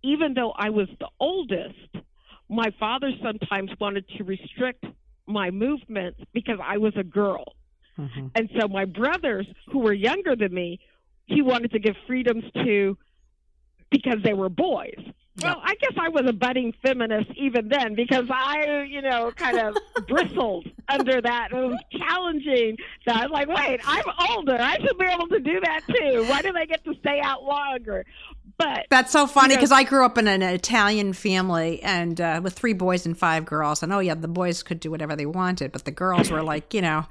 [0.03, 2.05] Even though I was the oldest,
[2.49, 4.85] my father sometimes wanted to restrict
[5.27, 7.55] my movements because I was a girl.
[7.97, 8.27] Mm-hmm.
[8.35, 10.79] And so my brothers, who were younger than me,
[11.25, 12.97] he wanted to give freedoms to
[13.89, 14.99] because they were boys.
[15.41, 19.59] Well, I guess I was a budding feminist even then because I, you know, kind
[19.59, 19.75] of
[20.07, 21.49] bristled under that.
[21.51, 22.77] It was challenging.
[23.05, 24.57] That I was like, wait, I'm older.
[24.57, 26.25] I should be able to do that too.
[26.29, 28.05] Why do they get to stay out longer?
[28.57, 32.19] But That's so funny you know- because I grew up in an Italian family and
[32.21, 33.83] uh, with three boys and five girls.
[33.83, 36.73] And oh yeah, the boys could do whatever they wanted, but the girls were like,
[36.73, 37.05] you know,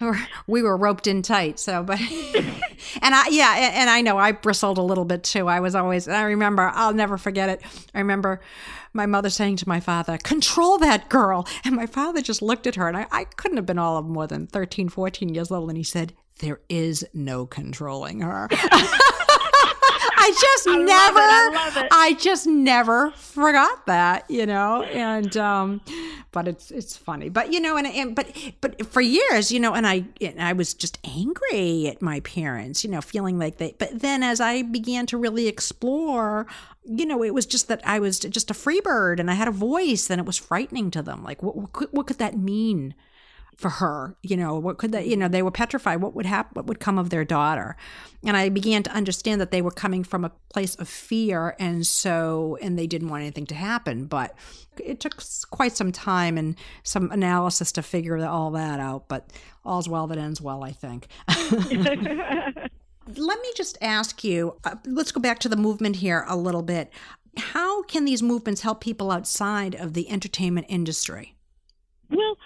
[0.00, 1.58] we're- were roped in tight.
[1.58, 1.98] So, but
[3.02, 5.46] and I yeah, and, and I know I bristled a little bit too.
[5.48, 6.08] I was always.
[6.08, 6.70] I remember.
[6.74, 7.60] I'll never forget it.
[7.94, 8.40] I remember
[8.94, 12.76] my mother saying to my father, "Control that girl," and my father just looked at
[12.76, 15.68] her, and I, I couldn't have been all of more than 13, 14 years old,
[15.68, 18.48] and he said, "There is no controlling her."
[20.28, 21.88] I just I love it, never, I love it.
[21.90, 25.80] I just never forgot that, you know, and um,
[26.32, 29.72] but it's it's funny, but you know, and, and but but for years, you know,
[29.72, 33.74] and I and I was just angry at my parents, you know, feeling like they.
[33.78, 36.46] But then as I began to really explore,
[36.84, 39.48] you know, it was just that I was just a free bird and I had
[39.48, 41.24] a voice, and it was frightening to them.
[41.24, 42.94] Like, what what could, what could that mean?
[43.58, 46.52] For her you know what could they you know they were petrified what would happen
[46.54, 47.76] what would come of their daughter?
[48.24, 51.84] And i began to understand that they were coming from a place of fear and
[51.84, 54.34] so and they didn't want anything to happen but
[54.78, 59.28] it took quite some time and some analysis to figure all that out but
[59.64, 61.08] all's well that ends well i think.
[63.16, 66.62] Let me just ask you uh, let's go back to the movement here a little
[66.62, 66.92] bit.
[67.38, 71.34] How can these movements help people outside of the entertainment industry?
[72.10, 72.37] Well,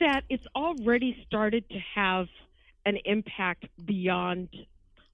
[0.00, 2.26] that it's already started to have
[2.84, 4.48] an impact beyond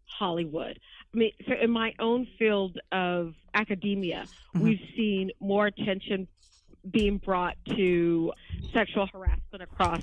[0.06, 0.78] Hollywood.
[1.14, 6.28] I mean, so in my own field of academia, we've seen more attention
[6.90, 8.32] being brought to
[8.72, 10.02] sexual harassment across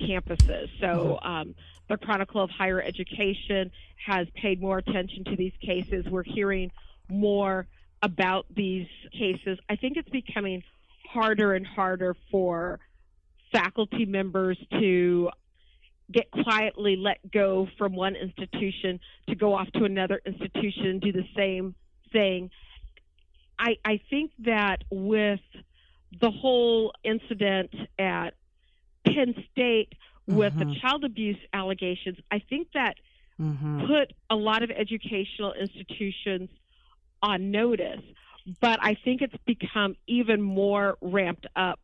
[0.00, 0.68] campuses.
[0.80, 1.54] So, um,
[1.88, 3.70] the Chronicle of Higher Education
[4.04, 6.04] has paid more attention to these cases.
[6.06, 6.72] We're hearing
[7.08, 7.66] more
[8.02, 9.58] about these cases.
[9.68, 10.62] I think it's becoming
[11.08, 12.80] harder and harder for
[13.52, 15.30] faculty members to
[16.10, 21.12] get quietly let go from one institution to go off to another institution and do
[21.12, 21.74] the same
[22.12, 22.50] thing.
[23.58, 25.40] I, I think that with
[26.20, 28.34] the whole incident at
[29.04, 29.92] Penn State
[30.26, 30.58] with Mhm.
[30.58, 32.96] the child abuse allegations, I think that
[33.40, 33.86] Mhm.
[33.86, 36.50] put a lot of educational institutions
[37.22, 38.02] on notice.
[38.60, 41.80] But I think it's become even more ramped up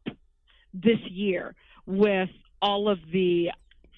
[0.75, 1.55] this year
[1.87, 2.31] with
[2.61, 3.51] all of the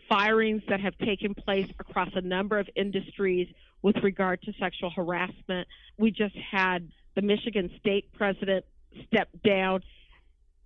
[0.08, 3.48] firings that have taken place across a number of industries
[3.82, 5.68] with regard to sexual harassment.
[5.98, 8.64] We just had the Michigan State president
[9.06, 9.82] step down,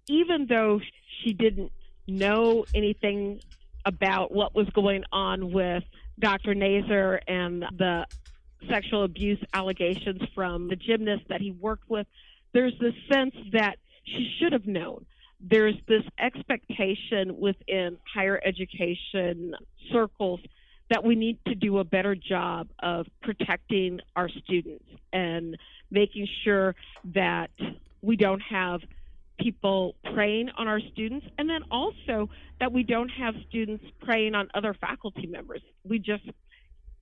[0.06, 0.80] even though
[1.22, 1.72] she didn't
[2.06, 3.40] know anything
[3.84, 5.84] about what was going on with
[6.18, 6.54] Dr.
[6.54, 8.06] Nassar and the
[8.68, 12.06] sexual abuse allegations from the gymnast that he worked with.
[12.52, 15.06] There's this sense that she should have known.
[15.40, 19.54] There's this expectation within higher education
[19.92, 20.40] circles
[20.90, 25.56] that we need to do a better job of protecting our students and
[25.90, 26.74] making sure
[27.14, 27.50] that
[28.02, 28.80] we don't have
[29.38, 34.48] people preying on our students and then also that we don't have students preying on
[34.54, 35.62] other faculty members.
[35.84, 36.24] We just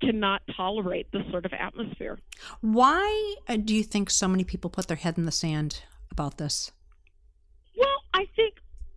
[0.01, 2.18] cannot tolerate this sort of atmosphere.
[2.61, 6.37] Why uh, do you think so many people put their head in the sand about
[6.38, 6.72] this?
[8.16, 8.55] I think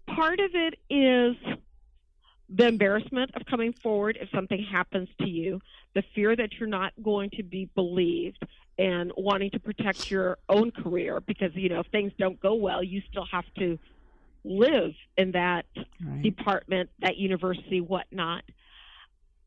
[0.08, 1.36] part of it is
[2.48, 5.60] the embarrassment of coming forward if something happens to you,
[5.94, 8.42] the fear that you're not going to be believed,
[8.78, 12.82] and wanting to protect your own career because, you know, if things don't go well,
[12.82, 13.78] you still have to
[14.46, 15.66] live in that
[16.00, 16.24] Right.
[16.24, 18.44] department, that university, whatnot.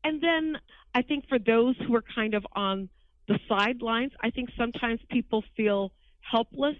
[0.03, 0.57] And then
[0.93, 2.89] I think for those who are kind of on
[3.27, 6.75] the sidelines, I think sometimes people feel helpless.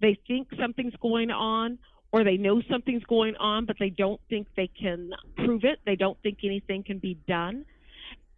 [0.00, 1.78] They think something's going on
[2.12, 5.78] or they know something's going on, but they don't think they can prove it.
[5.84, 7.66] They don't think anything can be done.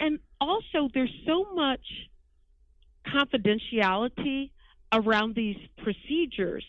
[0.00, 1.85] And also, there's so much
[3.06, 4.50] confidentiality
[4.92, 6.64] around these procedures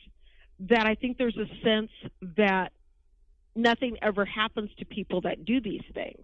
[0.60, 1.90] that I think there's a sense
[2.38, 2.72] that
[3.56, 6.24] nothing ever happens to people that do these things.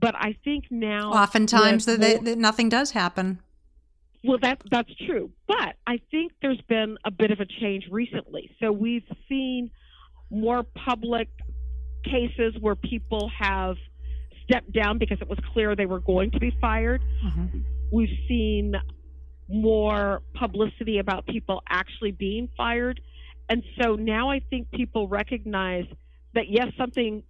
[0.00, 3.40] But I think now, Oftentimes, that, they, that nothing does happen.
[4.24, 8.50] well, that that's true, but I think there's been a bit of a change recently.
[8.60, 9.70] So we've seen
[10.30, 11.28] more public
[12.04, 13.76] cases where people have
[14.44, 17.02] stepped down because it was clear they were going to be fired.
[17.24, 17.64] Mhm.
[17.92, 18.74] We've seen
[19.48, 23.00] more publicity about people actually being fired,
[23.48, 25.86] and so now I think people recognize
[26.34, 27.22] that yes, something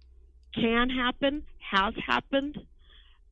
[0.53, 2.57] can happen, has happened,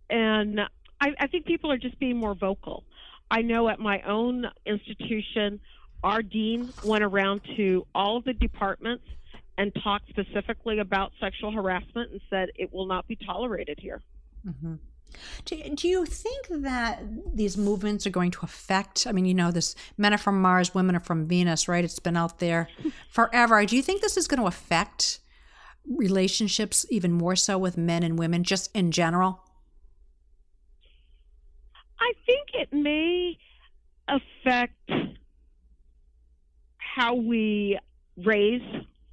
[0.10, 0.62] and
[1.02, 2.84] I, I think people are just being more vocal.
[3.30, 5.60] I know at my own institution,
[6.04, 9.04] our dean went around to all of the departments
[9.58, 14.02] and talked specifically about sexual harassment and said it will not be tolerated here.
[14.46, 14.80] Mhm.
[15.46, 17.02] Do, do you think that
[17.36, 19.08] these movements are going to affect?
[19.08, 21.84] I mean, you know, this men are from Mars, women are from Venus, right?
[21.84, 22.68] It's been out there
[23.10, 23.66] forever.
[23.66, 25.20] Do you think this is going to affect
[25.88, 29.44] relationships even more so with men and women, just in general?
[32.00, 33.38] I think it may
[34.08, 34.92] affect
[36.78, 37.80] how we
[38.18, 38.62] raise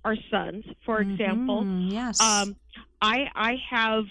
[0.05, 0.65] our sons.
[0.85, 2.21] For example, Mhm, yes.
[2.21, 2.57] Um,
[3.01, 4.05] I I have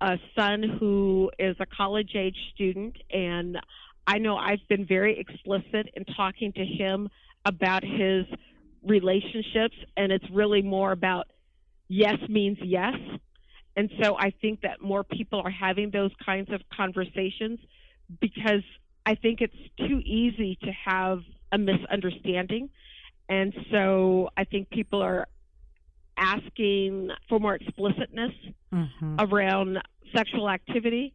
[0.00, 3.58] a son who is a college age student, and
[4.06, 7.08] I know I've been very explicit in talking to him
[7.44, 8.26] about his
[8.82, 11.26] relationships, and it's really more about
[11.88, 12.94] yes means yes.
[13.76, 17.58] And so I think that more people are having those kinds of conversations
[18.20, 18.62] because
[19.06, 21.20] I think it's too easy to have
[21.52, 22.70] a misunderstanding.
[23.30, 25.28] And so I think people are
[26.16, 28.32] asking for more explicitness
[28.72, 29.16] Mhm.
[29.18, 29.80] around
[30.12, 31.14] sexual activity.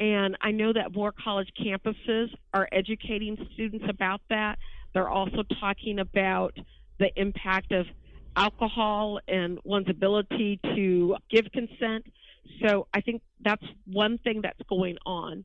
[0.00, 4.58] And I know that more college campuses are educating students about that.
[4.92, 6.58] They're also talking about
[6.98, 7.86] the impact of
[8.34, 12.12] alcohol and one's ability to give consent.
[12.60, 15.44] So I think that's one thing that's going on.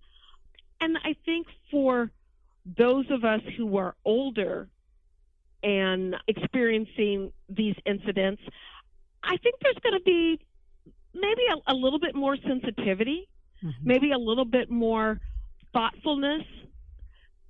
[0.82, 2.12] And I think for
[2.66, 4.70] those of us who are older
[5.64, 8.42] and experiencing these incidents,
[9.24, 10.40] I think there's going to be
[11.14, 13.28] maybe a, a little bit more sensitivity,
[13.64, 13.74] Mhm.
[13.84, 15.20] maybe a little bit more
[15.74, 16.44] thoughtfulness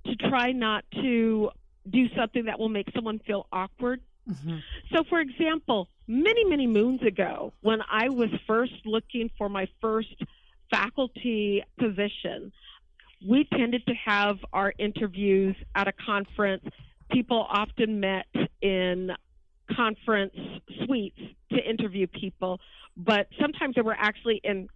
[0.06, 1.50] to try not to
[1.90, 4.00] do something that will make someone feel awkward.
[4.26, 4.62] Mhm.
[4.92, 10.14] So, for example, many, many moons ago, when I was first looking for my first
[10.70, 12.52] faculty position,
[13.26, 16.64] we tended to have our interviews at a conference.
[17.10, 18.26] People often met
[18.60, 19.10] in
[19.74, 20.34] conference
[20.84, 21.18] suites
[21.52, 22.60] to interview people,
[22.96, 24.68] but sometimes they were actually in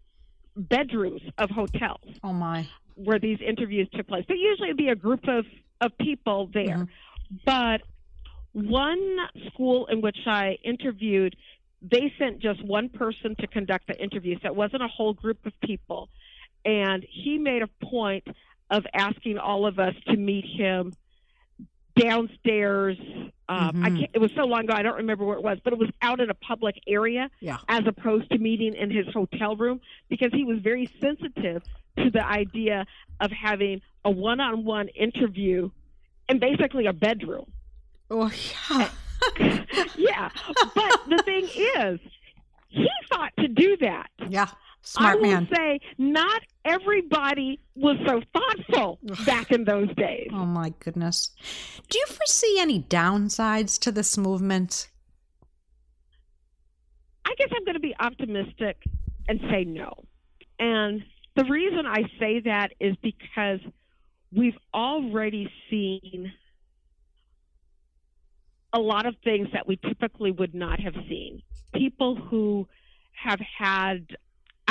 [0.56, 2.66] bedrooms of hotels Oh my.
[2.94, 4.24] where these interviews took place.
[4.28, 5.46] But usually it'd be a group of,
[5.80, 6.76] of people there.
[6.76, 6.88] Mhm.
[7.46, 7.82] But
[8.52, 9.16] one
[9.48, 11.36] school in which I interviewed,
[11.80, 15.44] they sent just one person to conduct the interview, so it wasn't a whole group
[15.46, 16.10] of people.
[16.64, 18.26] And he made a point
[18.70, 20.92] of asking all of us to meet him
[21.96, 22.98] downstairs.
[23.48, 23.98] Um, I Mhm.
[23.98, 25.90] can't, it was so long ago, I don't remember where it was, but it was
[26.00, 27.58] out in a public area Yeah.
[27.68, 31.62] as opposed to meeting in his hotel room because he was very sensitive
[31.98, 32.86] to the idea
[33.20, 35.70] of having a one-on-one interview
[36.28, 37.46] in basically a bedroom.
[38.10, 38.30] Oh
[38.70, 38.88] yeah.
[39.96, 40.30] yeah,
[40.74, 41.44] but the thing
[41.78, 42.00] is,
[42.68, 44.10] he thought to do that.
[44.28, 44.48] yeah.
[44.82, 45.48] Smart I will man.
[45.54, 50.28] say, not everybody was so thoughtful back in those days.
[50.32, 51.30] Oh my goodness.
[51.88, 54.88] Do you foresee any downsides to this movement?
[57.24, 58.82] I guess I'm going to be optimistic
[59.28, 59.92] and say no.
[60.58, 61.02] And
[61.36, 63.60] the reason I say that is because
[64.32, 66.32] we've already seen
[68.72, 71.42] a lot of things that we typically would not have seen.
[71.74, 72.66] People who
[73.12, 74.06] have had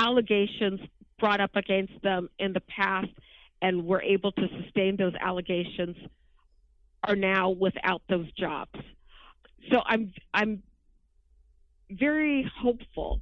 [0.05, 0.79] allegations
[1.19, 3.09] brought up against them in the past
[3.61, 5.95] and were able to sustain those allegations
[7.03, 8.79] are now without those jobs.
[9.71, 10.63] So I'm I'm
[11.89, 13.21] very hopeful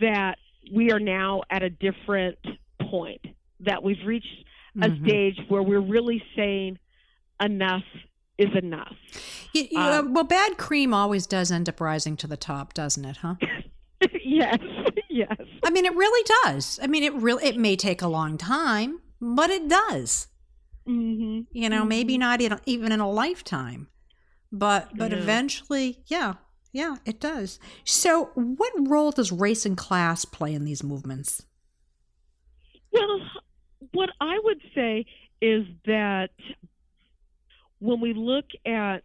[0.00, 0.36] that
[0.72, 2.38] we are now at a different
[2.90, 3.20] point,
[3.60, 4.44] that we've reached
[4.76, 5.02] a Mhm.
[5.04, 6.78] stage where we're really saying
[7.40, 7.84] enough
[8.38, 8.94] is enough.
[9.54, 13.04] Y- y- Um, well, bad cream always does end up rising to the top, doesn't
[13.04, 13.16] it?
[13.18, 13.34] Huh?
[14.24, 14.58] yes,
[15.10, 15.36] yes.
[15.64, 16.78] I mean, it really does.
[16.82, 20.28] I mean, it really it may take a long time, but it does.
[20.86, 23.88] hmm You know, maybe not in, even in a lifetime,
[24.52, 25.18] but but Yeah.
[25.18, 26.34] eventually, yeah,
[26.72, 27.58] yeah, it does.
[27.84, 31.42] So, what role does race and class play in these movements?
[32.92, 33.20] Well,
[33.92, 35.04] what I would say
[35.40, 36.30] is that
[37.78, 39.02] when we look at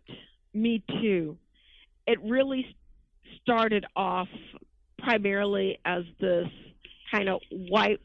[0.53, 1.37] Me Too,
[2.07, 2.75] it really
[3.41, 4.27] started off
[5.09, 6.47] primarily as this
[7.11, 8.01] kind of white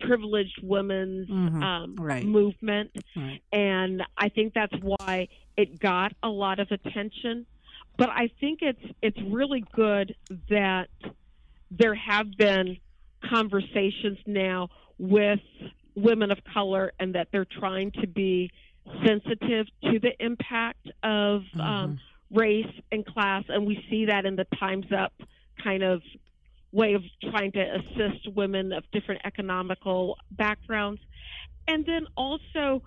[0.00, 1.62] privileged women's Mhm.
[1.62, 2.24] um, Right.
[2.24, 2.90] movement.
[3.16, 3.40] Right.
[3.52, 7.46] and I think that's why it got a lot of attention.
[7.96, 10.14] But I think it's it's really good
[10.48, 10.88] that
[11.70, 12.78] there have been
[13.22, 14.68] conversations now
[14.98, 15.40] with
[15.94, 18.50] women of color, and that they're trying to be
[19.04, 21.98] sensitive to the impact of um,
[22.30, 25.12] race and class, and we see that in the Times Up
[25.62, 26.02] kind of
[26.72, 31.00] way of trying to assist women of different economical backgrounds.
[31.66, 32.82] And then also,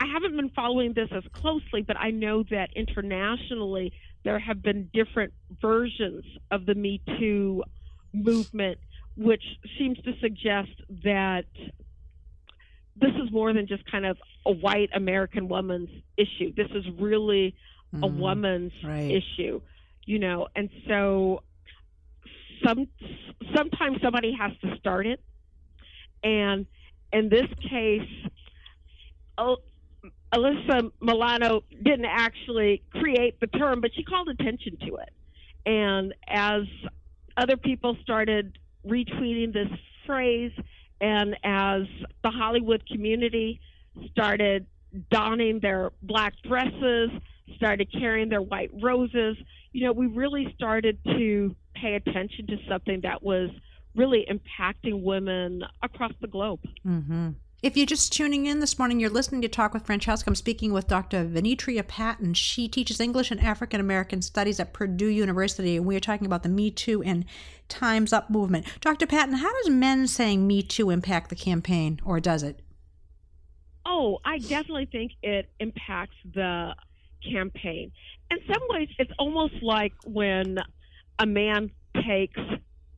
[0.00, 3.92] I haven't been following this as closely, but I know that internationally
[4.24, 7.62] there have been different versions of the Me Too
[8.12, 8.78] movement,
[9.16, 9.42] which
[9.78, 10.70] seems to suggest
[11.04, 11.44] that
[12.96, 16.52] this is more than just kind of a white American woman's issue.
[16.56, 17.54] This is really
[18.02, 19.22] a Mm, woman's right.
[19.22, 19.60] issue,
[20.06, 20.48] you know.
[20.56, 21.42] And so,
[22.64, 22.88] some
[23.54, 25.20] sometimes somebody has to start it,
[26.22, 26.66] and
[27.12, 28.08] in this case,
[29.38, 29.62] Al-
[30.32, 35.10] Alyssa Milano didn't actually create the term, but she called attention to it.
[35.66, 36.62] And as
[37.36, 39.68] other people started retweeting this
[40.06, 40.52] phrase,
[41.00, 41.82] and as
[42.22, 43.60] the Hollywood community
[44.10, 44.66] started
[45.10, 47.10] donning their black dresses,
[47.56, 49.36] started carrying their white roses,
[49.72, 53.50] you know, we really started to pay attention to something that was
[53.94, 56.60] really impacting women across the globe.
[56.86, 57.30] Mm-hmm.
[57.62, 60.28] If you're just tuning in this morning, you're listening to Talk with Francesca.
[60.28, 61.24] I'm speaking with Dr.
[61.24, 62.34] Venetria Patton.
[62.34, 66.42] She teaches English and African American Studies at Purdue University, and we are talking about
[66.42, 67.24] the Me Too and
[67.68, 68.66] Time's Up movement.
[68.80, 69.06] Dr.
[69.06, 72.58] Patton, how does men saying Me Too impact the campaign, or does it?
[73.86, 76.74] Oh, I definitely think it impacts the
[77.30, 77.92] campaign.
[78.30, 80.58] In some ways, it's almost like when
[81.18, 81.70] a man
[82.06, 82.40] takes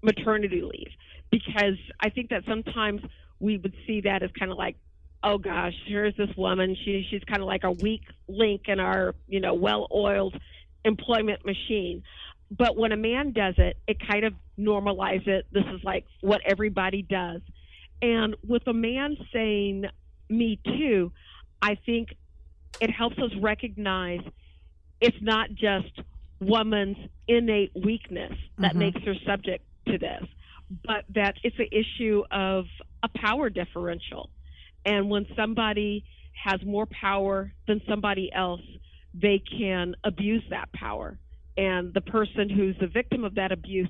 [0.02, 0.92] maternity leave,
[1.30, 3.02] because I think that sometimes
[3.40, 4.76] we would see that as kind of like,
[5.22, 6.76] oh gosh, here's this woman.
[6.84, 10.36] She she's kind of like a weak link in our you know well-oiled
[10.84, 12.02] employment machine.
[12.50, 15.46] But when a man does it, it kind of normalizes it.
[15.50, 17.40] This is like what everybody does.
[18.02, 19.86] And with a man saying
[20.28, 21.12] me too,
[21.62, 22.14] I think
[22.80, 24.20] it helps us recognize
[25.00, 26.00] it's not just
[26.40, 26.96] woman's
[27.28, 28.78] innate weakness that Mhm.
[28.78, 30.24] makes her subject to this,
[30.84, 32.66] but that it's an issue of
[33.02, 34.30] a power differential.
[34.84, 38.62] And when somebody has more power than somebody else,
[39.14, 41.18] they can abuse that power.
[41.56, 43.88] And the person who's the victim of that abuse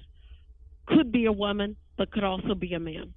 [0.87, 3.15] could be a woman, but could also be a man.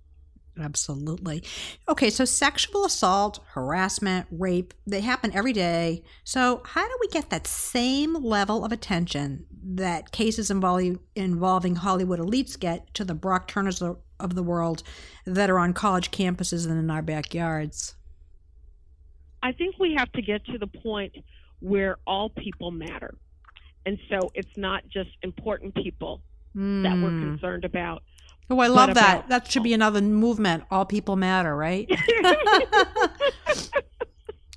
[0.60, 1.43] Absolutely.
[1.88, 6.03] Okay, so sexual assault, harassment, rape, they happen every day.
[6.24, 12.20] So, how do we get that same level of attention that cases involving, involving Hollywood
[12.20, 14.82] elites get to the Brock Turners of the world
[15.26, 17.95] that are on college campuses and in our backyards?
[19.43, 21.14] I think we have to get to the point
[21.60, 23.16] where all people matter.
[23.86, 26.22] And so it's not just important people
[26.55, 27.20] that we're Mm.
[27.20, 28.03] concerned about.
[28.50, 29.18] Oh, I love that.
[29.20, 30.64] about- That should be another movement.
[30.72, 31.86] All people matter, right?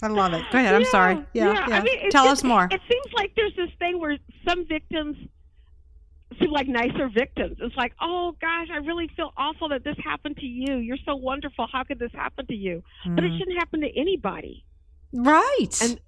[0.02, 0.42] I love it.
[0.50, 0.74] Go ahead.
[0.74, 1.22] I'm sorry.
[1.34, 1.76] Yeah, yeah.
[1.78, 2.68] I mean, Tell just- us more.
[2.70, 4.16] It seems like there's this thing where
[4.48, 5.16] some victims
[6.40, 7.58] seem like nicer victims.
[7.60, 10.76] It's like, oh gosh, I really feel awful that this happened to you.
[10.78, 11.66] You're so wonderful.
[11.70, 12.82] How could this happen to you?
[13.04, 13.38] But it Mm.
[13.38, 14.64] shouldn't happen to anybody.
[15.12, 15.68] Right.
[15.82, 16.00] And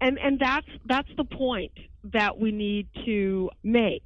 [0.00, 1.72] and and that's that's the point
[2.04, 4.04] that we need to make.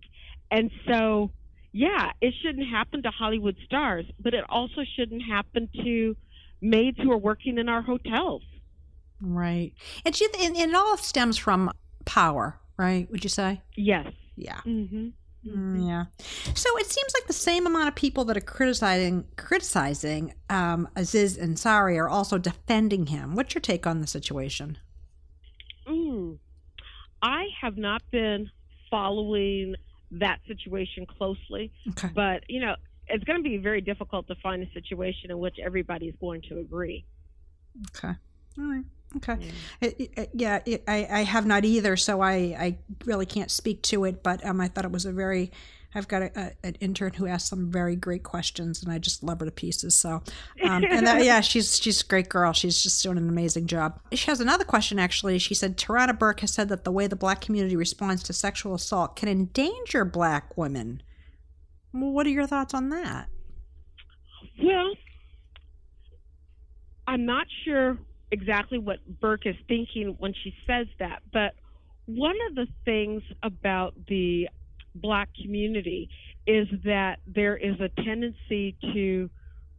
[0.51, 1.31] And so,
[1.75, 6.17] yeah, it shouldn't happen to Hollywood stars, but it also shouldn't happen to
[6.61, 8.43] maids who are working in our hotels.
[9.21, 9.73] right.
[10.07, 11.73] And, she, and, and it all stems from
[12.05, 13.11] power, right?
[13.11, 13.61] Would you say?
[13.75, 14.07] Yes.
[14.37, 14.61] Yeah.
[14.65, 15.09] Mm-hmm.
[15.49, 16.05] Mm, yeah.
[16.55, 21.37] So it seems like the same amount of people that are criticizing criticizing um, Aziz
[21.37, 23.35] Ansari are also defending him.
[23.35, 24.79] What's your take on the situation?
[25.89, 26.39] Mm.
[27.21, 28.51] I have not been
[28.91, 29.75] following
[30.21, 32.09] that situation closely, Okay.
[32.15, 32.77] but you know,
[33.09, 36.43] it's going to be very difficult to find a situation in which everybody is going
[36.49, 37.05] to agree.
[37.97, 38.15] Okay.
[38.59, 38.85] All right.
[39.17, 39.39] Okay.
[39.81, 43.83] It, it, yeah, it, I, I have not either, so I, I really can't speak
[43.83, 44.23] to it.
[44.23, 45.51] But um, I thought it was a very.
[45.95, 49.23] I've got a, a, an intern who asked some very great questions, and I just
[49.23, 49.95] love her to pieces.
[49.95, 50.23] So,
[50.63, 52.53] um, and that, yeah, she's she's a great girl.
[52.53, 54.01] She's just doing an amazing job.
[54.13, 55.39] She has another question actually.
[55.39, 58.75] She said Tarana Burke has said that the way the black community responds to sexual
[58.75, 61.03] assault can endanger black women.
[61.93, 63.29] Well, what are your thoughts on that?
[64.63, 64.95] Well,
[67.07, 67.99] I'm not sure
[68.31, 71.55] exactly what Burke is thinking when she says that, but
[72.07, 74.49] one of the things about the
[74.95, 76.09] black community
[76.47, 79.31] is that there is a tendency to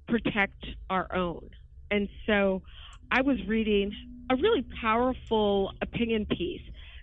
[0.08, 1.50] protect our own.
[1.92, 2.62] And so
[3.12, 3.92] I was reading
[4.32, 6.62] a really powerful opinion piece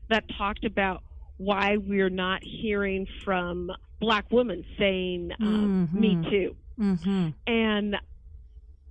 [0.08, 1.02] that talked about
[1.38, 6.30] why we're not hearing from black women saying, um, Me Mhm.
[6.30, 7.28] too Mm-hmm.
[7.46, 7.96] and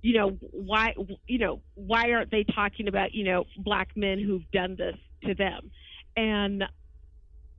[0.02, 0.94] you know why
[1.26, 5.34] you know why aren't they talking about you know black men who've done this to
[5.34, 5.70] them
[6.16, 6.64] and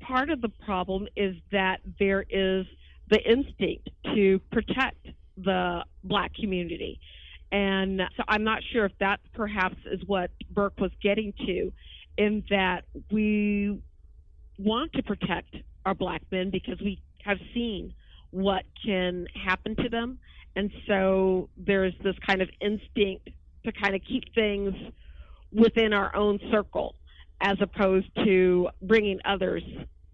[0.07, 2.65] part of the problem is that there is
[3.09, 6.99] the instinct to protect the black community
[7.51, 11.71] and so i'm not sure if that perhaps is what burke was getting to
[12.17, 13.81] in that we
[14.59, 17.93] want to protect our black men because we have seen
[18.31, 20.19] what can happen to them.
[20.55, 23.29] And so there's this kind of instinct
[23.65, 24.73] to kind of keep things
[25.51, 26.95] within our own circle
[27.43, 29.61] as opposed to bringing others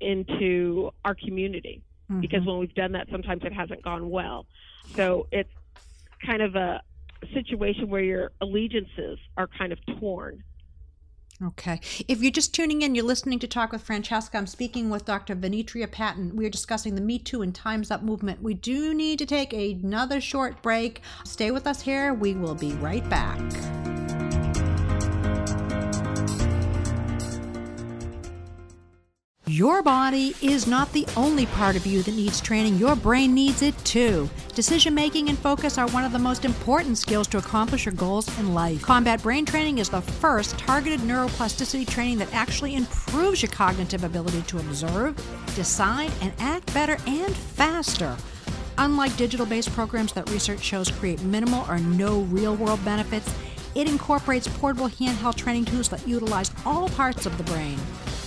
[0.02, 1.82] into our community.
[2.12, 2.22] Mm-hmm.
[2.22, 4.48] Because when we've done that, sometimes it hasn't gone well.
[4.96, 5.50] So it's
[6.26, 6.82] kind of a
[7.34, 10.44] situation where your allegiances are kind of torn.
[11.42, 11.80] Okay.
[12.08, 14.38] If you're just tuning in, you're listening to Talk with Francesca.
[14.38, 15.36] I'm speaking with Dr.
[15.36, 16.36] Venetria Patton.
[16.36, 18.42] We're discussing the Me Too and Time's Up movement.
[18.42, 21.02] We do need to take another short break.
[21.24, 22.14] Stay with us here.
[22.14, 23.99] We will be right back.
[29.50, 32.78] Your body is not the only part of you that needs training.
[32.78, 34.30] Your brain needs it too.
[34.54, 38.28] Decision making and focus are one of the most important skills to accomplish your goals
[38.38, 38.84] in life.
[38.84, 44.44] Combat Brain Training is the first targeted neuroplasticity training that actually improves your cognitive ability
[44.44, 45.16] to observe,
[45.56, 48.16] decide, and act better and faster.
[48.78, 53.34] Unlike digital based programs that research shows create minimal or no real world benefits,
[53.74, 57.80] it incorporates portable handheld training tools that utilize all parts of the brain.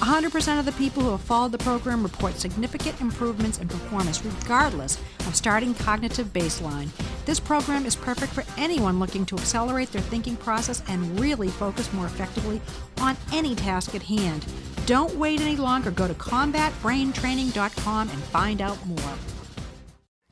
[0.03, 4.99] 100% of the people who have followed the program report significant improvements in performance regardless
[5.29, 6.89] of starting cognitive baseline.
[7.25, 11.93] This program is perfect for anyone looking to accelerate their thinking process and really focus
[11.93, 12.61] more effectively
[13.01, 14.45] on any task at hand.
[14.87, 15.93] Don't wait any longer.
[15.93, 19.32] Go to combatbraintraining.com and find out more.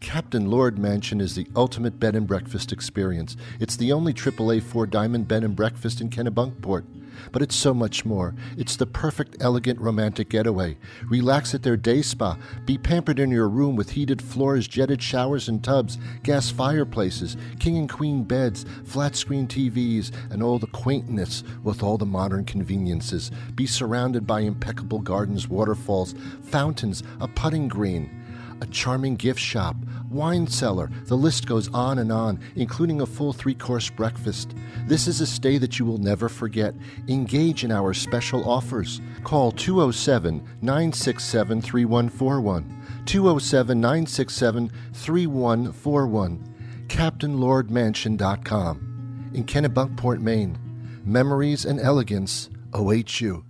[0.01, 3.36] Captain Lord Mansion is the ultimate bed and breakfast experience.
[3.61, 6.84] It's the only AAA four diamond bed and breakfast in Kennebunkport.
[7.32, 8.34] But it's so much more.
[8.57, 10.78] It's the perfect, elegant, romantic getaway.
[11.05, 12.38] Relax at their day spa.
[12.64, 17.76] Be pampered in your room with heated floors, jetted showers and tubs, gas fireplaces, king
[17.76, 23.30] and queen beds, flat screen TVs, and all the quaintness with all the modern conveniences.
[23.55, 28.20] Be surrounded by impeccable gardens, waterfalls, fountains, a putting green
[28.61, 29.75] a charming gift shop,
[30.11, 30.91] wine cellar.
[31.05, 34.55] The list goes on and on, including a full three course breakfast.
[34.87, 36.75] This is a stay that you will never forget.
[37.09, 39.01] Engage in our special offers.
[39.25, 43.03] Call 207 967 3141.
[43.07, 46.47] 207 967 3141.
[46.89, 49.31] CaptainLordMansion.com.
[49.33, 50.59] In Kennebunkport, Maine.
[51.05, 53.45] Memories and elegance await you.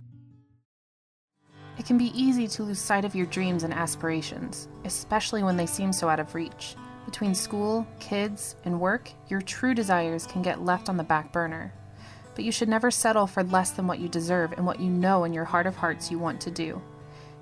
[1.77, 5.65] It can be easy to lose sight of your dreams and aspirations, especially when they
[5.65, 6.75] seem so out of reach.
[7.05, 11.73] Between school, kids, and work, your true desires can get left on the back burner.
[12.35, 15.23] But you should never settle for less than what you deserve and what you know
[15.23, 16.81] in your heart of hearts you want to do.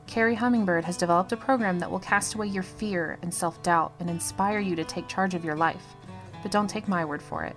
[0.07, 3.93] Carrie Hummingbird has developed a program that will cast away your fear and self doubt
[3.99, 5.95] and inspire you to take charge of your life.
[6.41, 7.55] But don't take my word for it.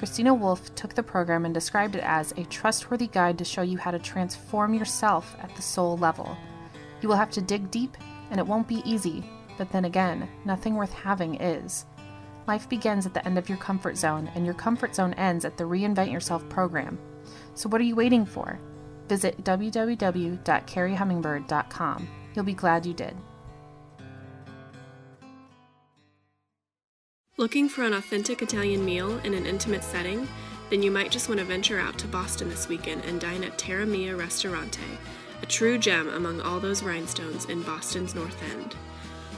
[0.00, 3.76] Christina Wolf took the program and described it as a trustworthy guide to show you
[3.76, 6.38] how to transform yourself at the soul level.
[7.02, 7.98] You will have to dig deep,
[8.30, 9.22] and it won't be easy,
[9.58, 11.84] but then again, nothing worth having is.
[12.46, 15.58] Life begins at the end of your comfort zone, and your comfort zone ends at
[15.58, 16.98] the Reinvent Yourself program.
[17.52, 18.58] So, what are you waiting for?
[19.06, 22.08] Visit www.carriehummingbird.com.
[22.34, 23.14] You'll be glad you did.
[27.40, 30.28] Looking for an authentic Italian meal in an intimate setting?
[30.68, 33.56] Then you might just want to venture out to Boston this weekend and dine at
[33.56, 34.98] Terra Mia Ristorante,
[35.40, 38.76] a true gem among all those rhinestones in Boston's North End.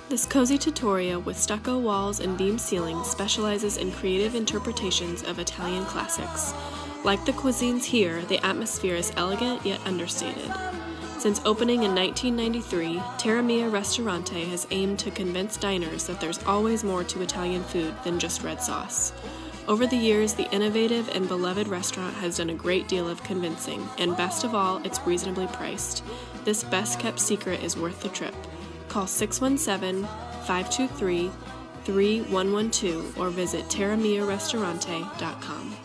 [0.09, 5.85] This cozy trattoria with stucco walls and beam ceilings specializes in creative interpretations of Italian
[5.85, 6.55] classics.
[7.05, 10.51] Like the cuisines here, the atmosphere is elegant yet understated.
[11.23, 17.05] Since opening in 1993, Terramia Ristorante has aimed to convince diners that there's always more
[17.05, 19.13] to Italian food than just red sauce.
[19.69, 23.89] Over the years, the innovative and beloved restaurant has done a great deal of convincing,
[23.99, 26.03] and best of all, it's reasonably priced.
[26.45, 28.35] This best kept secret is worth the trip.
[28.89, 30.03] Call 617
[30.45, 31.31] 523
[31.85, 35.77] 3112 or visit terramiaristorante.com.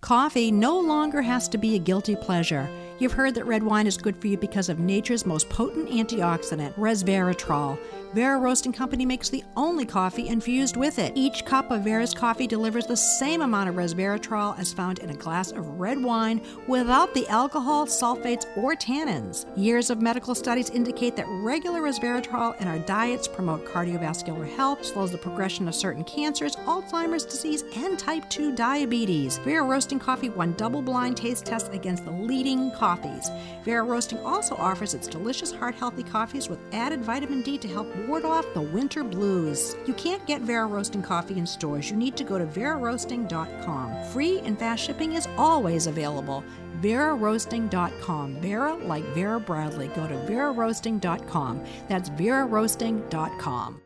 [0.00, 2.68] Coffee no longer has to be a guilty pleasure.
[2.98, 6.74] You've heard that red wine is good for you because of nature's most potent antioxidant,
[6.76, 7.78] resveratrol.
[8.14, 11.12] Vera Roasting Company makes the only coffee infused with it.
[11.14, 15.14] Each cup of Vera's coffee delivers the same amount of resveratrol as found in a
[15.14, 19.44] glass of red wine without the alcohol, sulfates, or tannins.
[19.58, 25.12] Years of medical studies indicate that regular resveratrol in our diets promote cardiovascular health, slows
[25.12, 29.36] the progression of certain cancers, Alzheimer's disease, and type 2 diabetes.
[29.38, 33.30] Vera Roasting Coffee won double blind taste tests against the leading coffees.
[33.64, 37.88] Vera Roasting also offers its delicious heart healthy coffees with added vitamin D to help
[38.06, 39.74] ward off the winter blues.
[39.86, 41.90] You can't get Vera Roasting coffee in stores.
[41.90, 44.04] You need to go to veraroasting.com.
[44.12, 46.44] Free and fast shipping is always available.
[46.80, 48.40] veraroasting.com.
[48.40, 49.88] Vera like Vera Bradley.
[49.88, 51.64] Go to veraroasting.com.
[51.88, 53.80] That's veraroasting.com.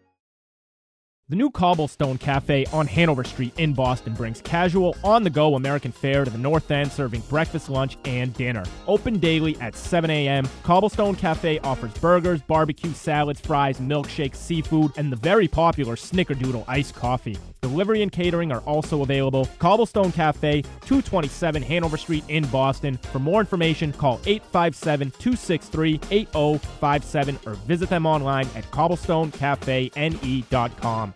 [1.30, 5.92] The new Cobblestone Cafe on Hanover Street in Boston brings casual, on the go American
[5.92, 8.64] fare to the North End, serving breakfast, lunch, and dinner.
[8.88, 15.12] Open daily at 7 a.m., Cobblestone Cafe offers burgers, barbecue, salads, fries, milkshakes, seafood, and
[15.12, 17.38] the very popular Snickerdoodle iced coffee.
[17.60, 19.48] Delivery and catering are also available.
[19.60, 22.96] Cobblestone Cafe, 227 Hanover Street in Boston.
[23.12, 31.14] For more information, call 857 263 8057 or visit them online at cobblestonecafene.com.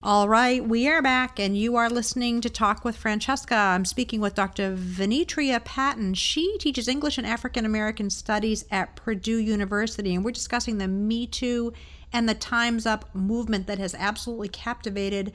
[0.00, 3.56] All right, we are back, and you are listening to Talk with Francesca.
[3.56, 4.76] I'm speaking with Dr.
[4.76, 6.14] Venetria Patton.
[6.14, 11.26] She teaches English and African American Studies at Purdue University, and we're discussing the Me
[11.26, 11.72] Too
[12.12, 15.32] and the Time's Up movement that has absolutely captivated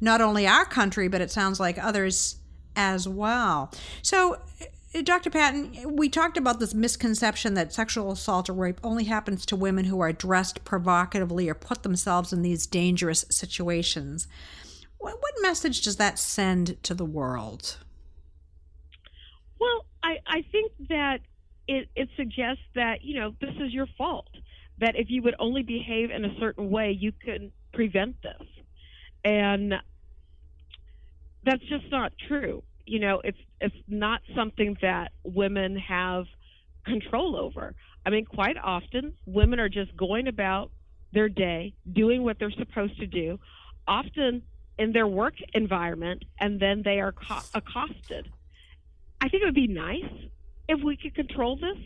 [0.00, 2.36] not only our country, but it sounds like others
[2.76, 3.72] as well.
[4.02, 4.40] So,
[4.96, 5.30] Uh, Dr.
[5.30, 9.84] Patton, we talked about this misconception that sexual assault or rape only happens to women
[9.84, 14.26] who are dressed provocatively or put themselves in these dangerous situations.
[14.98, 17.78] What, what message does that send to the world?
[19.60, 21.18] Well, I, I think that
[21.68, 24.28] it, it suggests that, you know, this is your fault.
[24.78, 28.46] That if you would only behave in a certain way, you could prevent this.
[29.24, 29.74] And
[31.44, 36.24] that's just not true you know it's it's not something that women have
[36.84, 37.74] control over.
[38.04, 40.70] I mean, quite often women are just going about
[41.12, 43.38] their day, doing what they're supposed to do,
[43.88, 44.42] often
[44.78, 48.30] in their work environment, and then they are co- accosted.
[49.20, 50.04] I think it would be nice
[50.68, 51.78] if we could control this,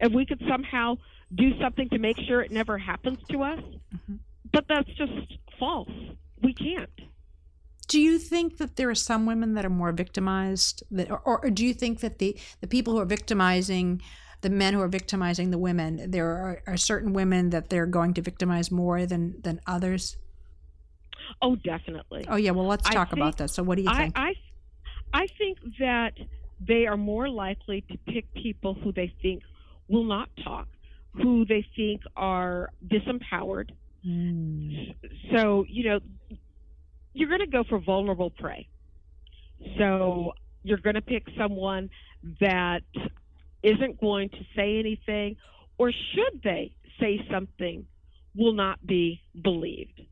[0.00, 0.96] if we could somehow
[1.34, 3.58] do something to make sure it never happens to us.
[3.58, 4.16] Mm-hmm.
[4.52, 5.90] But that's just false.
[6.42, 6.90] We can't.
[7.88, 11.50] Do you think that there are some women that are more victimized, that, or, or
[11.50, 14.02] do you think that the, the people who are victimizing
[14.42, 18.14] the men who are victimizing the women, there are, are certain women that they're going
[18.14, 20.16] to victimize more than than others?
[21.42, 22.26] Oh, definitely.
[22.28, 23.54] Oh yeah, well let's I talk about think- this.
[23.54, 24.12] So what do you think?
[24.16, 24.34] I,
[25.12, 26.12] I think that
[26.60, 29.42] they are more likely to pick people who they think
[29.88, 30.68] will not talk,
[31.14, 33.70] who they think are disempowered.
[34.04, 34.70] Hmm.
[35.32, 36.00] So, you know,
[37.16, 38.68] you're going to go for vulnerable prey.
[39.78, 41.88] So, you're going to pick someone
[42.40, 42.82] that
[43.62, 45.36] isn't going to say anything,
[45.78, 47.86] or should they say something,
[48.34, 50.02] will not be believed.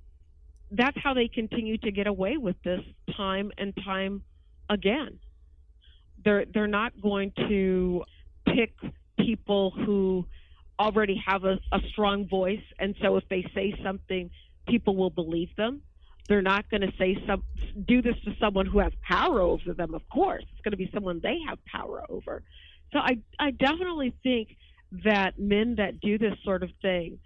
[0.70, 2.80] That's how they continue to get away with this
[3.16, 4.22] time and time
[4.70, 5.18] again.
[6.24, 8.04] They're they're not going to
[8.46, 8.74] pick
[9.18, 10.24] people who
[10.78, 14.30] already have a, a strong voice, and so if they say something,
[14.66, 15.82] people will believe them.
[16.28, 17.44] They're not going to say some
[17.86, 19.94] do this to someone who has power over them.
[19.94, 22.42] Of course, it's going to be someone they have power over.
[22.92, 24.56] So I I definitely think
[25.04, 27.18] that men that do this sort of thing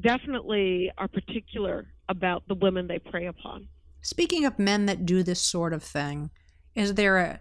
[0.00, 3.68] definitely are particular about the women they prey upon.
[4.02, 6.30] Speaking of men that do this sort of thing,
[6.74, 7.40] is there a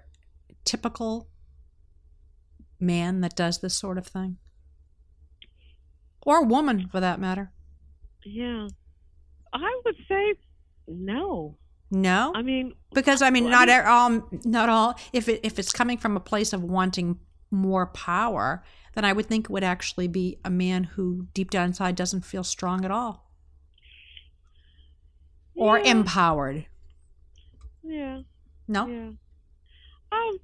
[0.63, 1.27] typical
[2.79, 4.37] man that does this sort of thing?
[6.25, 7.51] Or woman for that matter?
[8.23, 8.67] Yeah.
[9.53, 10.35] I would say
[10.87, 11.57] no.
[11.91, 12.31] No?
[12.33, 15.97] I mean, because I mean well, not all not all if it if it's coming
[15.97, 17.19] from a place of wanting
[17.51, 18.63] more power,
[18.95, 22.25] then I would think it would actually be a man who deep down inside doesn't
[22.25, 23.29] feel strong at all.
[25.55, 26.65] Or empowered.
[27.83, 28.21] Yeah.
[28.67, 28.87] No?
[28.87, 29.11] Yeah.
[30.11, 30.39] Um,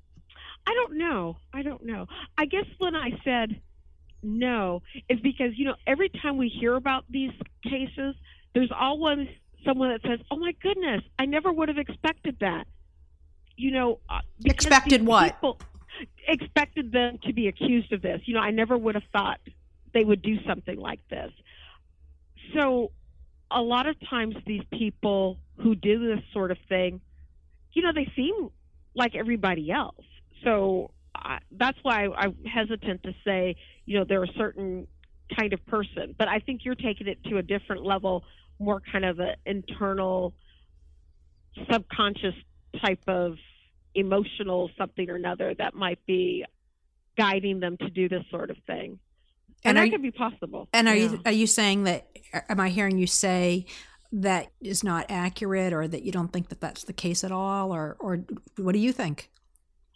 [0.67, 1.37] I don't know.
[1.51, 2.05] I don't know.
[2.37, 3.59] I guess when I said
[4.21, 7.31] no, is because you know every time we hear about these
[7.63, 8.15] cases,
[8.53, 9.27] there's always
[9.65, 12.67] someone that says, "Oh my goodness, I never would have expected that."
[13.55, 15.35] You know, uh, Expected what?
[15.35, 15.59] people-
[16.27, 18.21] expected them to be accused of this.
[18.25, 19.39] You know, I never would have thought
[19.93, 21.31] they would do something like this.
[22.53, 22.91] So,
[23.51, 27.01] a lot of times these people who do this sort of thing,
[27.73, 28.49] you know, they seem
[28.95, 30.05] like everybody else.
[30.43, 33.55] So I, that's why I'm hesitant to say,
[33.85, 34.87] you know, they're a certain
[35.37, 36.15] kind of person.
[36.17, 38.23] But I think you're taking it to a different level,
[38.59, 40.33] more kind of an internal,
[41.71, 42.35] subconscious
[42.83, 43.35] type of
[43.95, 46.45] emotional something or another that might be
[47.17, 48.99] guiding them to do this sort of thing.
[49.65, 50.69] And And, that you- could be possible.
[50.71, 51.11] And are Yeah.
[51.11, 52.07] you are you saying that
[52.47, 53.65] am I hearing you say
[54.11, 57.73] that is not accurate or that you don't think that that's the case at all
[57.73, 58.25] or or
[58.57, 59.29] what do you think?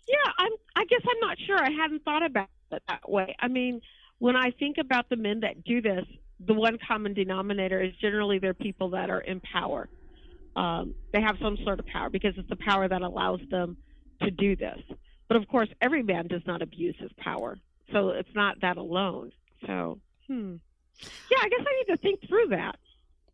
[0.07, 0.51] Yeah, I'm.
[0.75, 1.57] I guess I'm not sure.
[1.63, 3.35] I hadn't thought about it that way.
[3.39, 3.79] I mean,
[4.17, 6.05] when I think about the men that do this,
[6.45, 9.89] the one common denominator is generally they're people that are in power.
[10.55, 13.77] Um, they have some sort of power because it's the power that allows them
[14.21, 14.79] to do this.
[15.27, 17.57] But of course, every man does not abuse his power,
[17.91, 19.31] so it's not that alone.
[19.65, 20.55] So, hmm.
[21.31, 22.75] Yeah, I guess I need to think through that.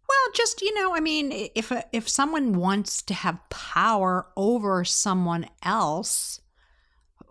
[0.08, 5.48] Well, just you know, I mean, if if someone wants to have power over someone
[5.62, 6.40] else,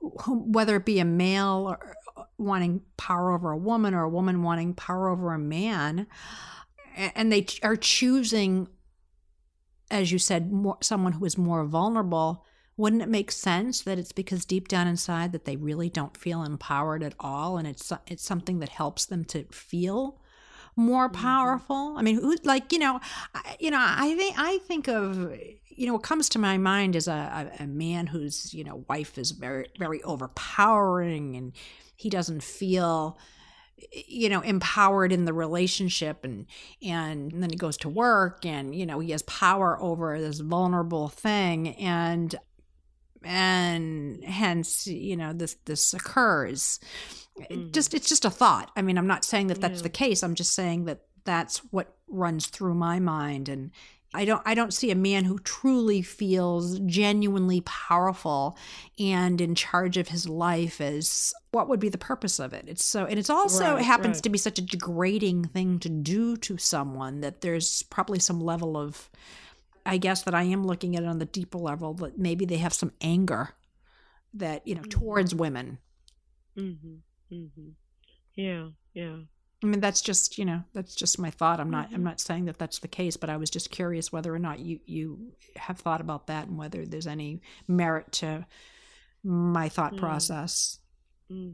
[0.01, 1.95] whether it be a male or
[2.37, 6.07] wanting power over a woman or a woman wanting power over a man,
[6.97, 8.69] and they are choosing,
[9.91, 12.45] as you said, more, someone who is more vulnerable.
[12.77, 16.45] Wouldn't it make sense that it's because deep down inside that they really don't feel
[16.45, 20.21] empowered at all, and it's it's something that helps them to feel
[20.79, 21.21] more mm-hmm.
[21.21, 21.95] powerful.
[21.99, 23.01] I mean, who like you know,
[23.35, 25.33] I, you know, I think I think of
[25.69, 28.85] you know what comes to my mind is a, a, a man whose you know
[28.89, 31.53] wife is very very overpowering and
[31.99, 33.19] he doesn't feel
[34.07, 36.47] you know empowered in the relationship and
[36.83, 41.09] and then he goes to work and you know he has power over this vulnerable
[41.09, 42.37] thing and
[43.25, 46.79] and hence you know this this occurs.
[47.51, 47.71] It hmm.
[47.73, 48.71] just it's just a thought.
[48.77, 49.83] I mean i'm not saying that that's Yeah.
[49.85, 50.23] the case.
[50.23, 53.71] I'm just saying that that's what runs through my mind and
[54.15, 58.57] i don't i don't see a man who truly feels genuinely powerful
[58.99, 62.85] and in charge of his life as what would be the purpose of it it's
[62.85, 64.23] so and it's also Right, it happens right.
[64.25, 68.77] to be such a degrading thing to do to someone that there's probably some level
[68.77, 69.11] of
[69.89, 72.59] I guess that I am looking at it on the deeper level that maybe they
[72.59, 73.55] have some anger
[74.35, 75.79] that you know towards women.
[76.59, 76.97] Mm-hmm.
[77.35, 77.69] Mm-hmm.
[78.35, 79.17] Yeah, yeah.
[79.63, 81.59] I mean, that's just you know that's just my thought.
[81.61, 84.33] I'm not I'm not saying that that's the case, but I was just curious whether
[84.35, 88.47] or not you you have thought about that and whether there's any merit to
[89.25, 89.99] my thought Mm.
[89.99, 90.79] process.
[91.29, 91.49] hmm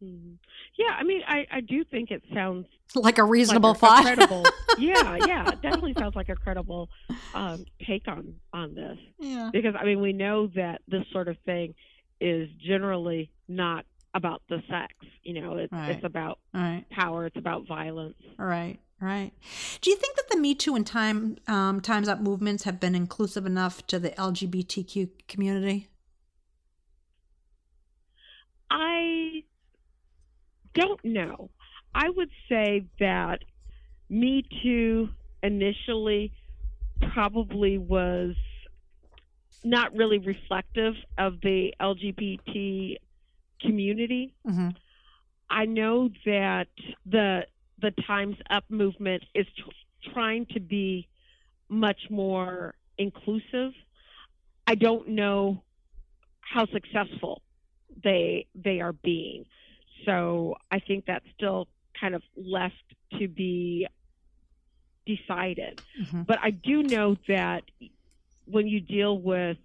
[0.00, 0.34] hmm
[0.78, 3.88] Yeah, I mean, I I do think it sounds Like a reasonable like a- a
[3.88, 4.02] thought.
[4.04, 4.44] credible.
[4.78, 6.88] yeah, yeah, it definitely sounds like a credible
[7.34, 8.98] um, take on on this.
[9.18, 9.50] Yeah.
[9.52, 11.74] Because I mean, we know that this sort of thing
[12.20, 13.84] is generally not
[14.14, 14.94] about the sex.
[15.22, 15.90] You know, it's Right.
[15.96, 16.84] it's about right.
[16.90, 17.26] power.
[17.26, 18.16] It's about violence.
[18.38, 19.32] Right, right.
[19.80, 22.94] Do you think that the Me Too and Time um, Times Up movements have been
[22.94, 25.88] inclusive enough to the LGBTQ community?
[28.70, 29.42] I
[30.74, 31.50] don't know.
[31.94, 33.40] I would say that
[34.08, 35.08] Me Too
[35.42, 36.32] initially
[37.12, 38.34] probably was
[39.64, 42.96] not really reflective of the LGBT
[43.62, 44.34] community.
[44.46, 44.70] Mm-hmm.
[45.50, 46.68] I know that
[47.06, 47.46] the
[47.80, 51.08] the Times Up movement is t- trying to be
[51.68, 53.72] much more inclusive.
[54.66, 55.62] I don't know
[56.40, 57.42] how successful
[58.04, 59.44] they they are being.
[60.06, 61.68] So I think that's still
[62.00, 62.74] kind of left
[63.18, 63.86] to be
[65.06, 65.80] decided.
[66.00, 66.26] Mhm.
[66.26, 67.64] But I do know that
[68.46, 69.58] when you deal with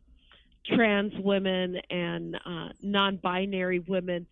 [0.76, 4.28] trans women and uh, non-binary women,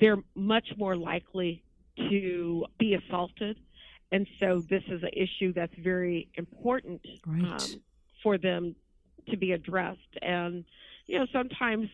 [0.00, 1.62] they're much more likely
[1.96, 3.56] to be assaulted,
[4.10, 7.44] and so this is an issue that's very important Right.
[7.44, 7.82] um,
[8.22, 8.74] for them
[9.30, 9.98] to be addressed.
[10.20, 10.64] And
[11.06, 11.88] you know, sometimes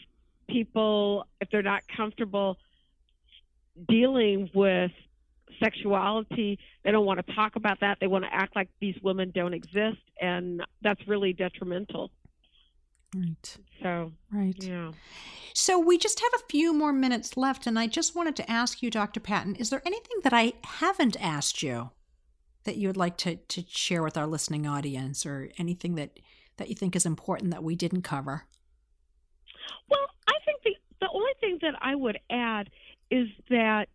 [0.49, 2.59] people, if they're not comfortable
[3.89, 4.91] dealing with
[5.61, 7.99] sexuality, they don't want to talk about that.
[8.01, 12.11] They want to act like these women don't exist, and that's really detrimental.
[13.15, 13.57] Right.
[13.83, 14.63] So, Right.
[14.63, 14.93] yeah.
[15.55, 18.83] So we just have a few more minutes left, and I just wanted to ask
[18.83, 19.21] you, Dr.
[19.21, 21.91] Patton, is there anything that I haven't asked you
[22.65, 26.21] that you would like to, to share with our listening audience, or anything that,
[26.59, 28.45] that you think is important that we didn't cover?
[29.91, 32.71] Well, I think the the only thing that I would add
[33.11, 33.89] is that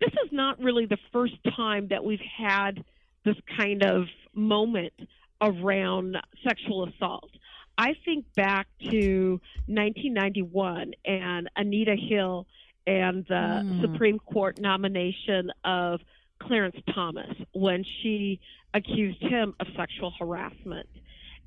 [0.00, 2.84] this is not really the first time that we've had
[3.24, 4.04] this kind of
[4.34, 4.92] moment
[5.40, 7.30] around sexual assault.
[7.76, 12.46] I think back to 1991 and Anita Hill
[12.86, 13.80] and the Mm.
[13.80, 16.00] Supreme Court nomination of
[16.38, 18.40] Clarence Thomas when she
[18.74, 20.88] accused him of sexual harassment.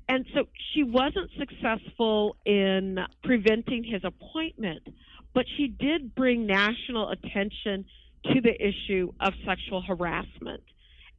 [0.08, 4.82] And so she wasn't successful in preventing his appointment,
[5.34, 7.84] but she did bring national attention
[8.24, 10.62] to the issue of sexual harassment.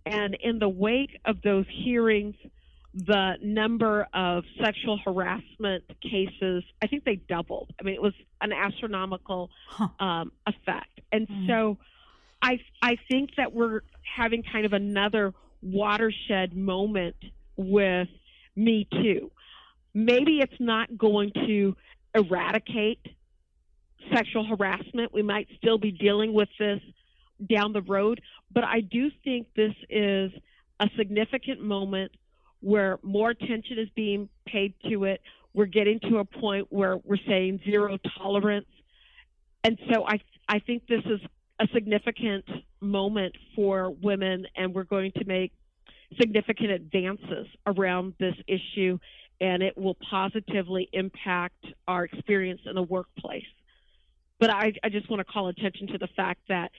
[0.06, 2.36] And in the wake of those hearings,
[2.94, 7.72] the number of sexual harassment cases, I think they doubled.
[7.80, 9.50] I mean, it was an astronomical
[10.00, 11.00] um, effect.
[11.12, 11.78] And so
[12.42, 17.16] I, I think that we're having kind of another watershed moment
[17.56, 18.08] with
[18.56, 19.32] Me Too.
[19.94, 21.76] Maybe it's not going to
[22.16, 23.06] eradicate
[24.14, 25.14] sexual harassment.
[25.14, 26.80] We might still be dealing with this
[27.48, 28.22] down the road,
[28.52, 30.32] but I do think this is
[30.80, 32.12] a significant moment
[32.62, 35.22] where more attention is being paid to it.
[35.54, 38.68] We're getting to a point where we're saying zero tolerance.
[39.64, 41.20] And so I I think this is
[41.60, 42.46] a significant
[42.82, 45.52] moment for women and we're going to make
[46.20, 48.98] significant advances around this issue
[49.42, 53.46] and it will positively impact our experience in the workplace.
[54.40, 56.72] But I, I just want to call attention to the fact that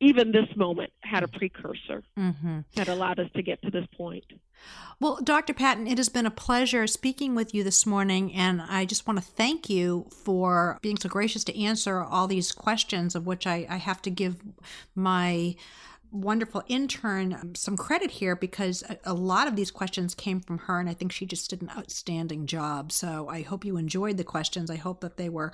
[0.00, 2.60] even this moment had a precursor Mm-hmm.
[2.74, 4.24] that allowed us to get to this point.
[4.98, 5.54] Well, Dr.
[5.54, 9.18] Patton, it has been a pleasure speaking with you this morning, and I just want
[9.18, 13.66] to thank you for being so gracious to answer all these questions, of which I,
[13.70, 14.36] I have to give
[14.94, 15.56] my
[16.12, 20.78] wonderful intern some credit here because a, a lot of these questions came from her,
[20.80, 22.92] and I think she just did an outstanding job.
[22.92, 24.70] So I hope you enjoyed the questions.
[24.70, 25.52] I hope that they were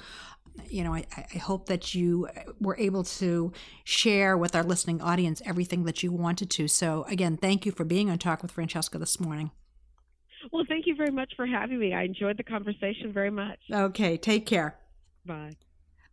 [0.69, 3.53] you know, I, I hope that you uh, were able to
[3.85, 6.69] share with our listening audience everything that you wanted to.
[6.69, 9.51] So, again, thank you for being on Talk with Francesca this morning.
[10.53, 11.93] Well, thank you very much for having me.
[11.93, 13.59] I enjoyed the conversation very much.
[13.71, 14.77] Okay, take care.
[15.25, 15.57] Bye.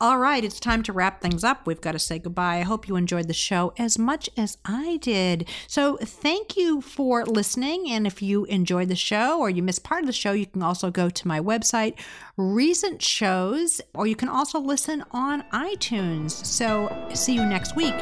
[0.04, 1.66] All right, it's time to wrap things up.
[1.66, 2.58] We've got to say goodbye.
[2.58, 5.48] I hope you enjoyed the show as much as I did.
[5.66, 7.90] So, thank you for listening.
[7.90, 10.62] And if you enjoyed the show or you missed part of the show, you can
[10.62, 11.98] also go to my website,
[12.36, 16.32] Recent Shows, or you can also listen on iTunes.
[16.32, 17.96] So, see you next week.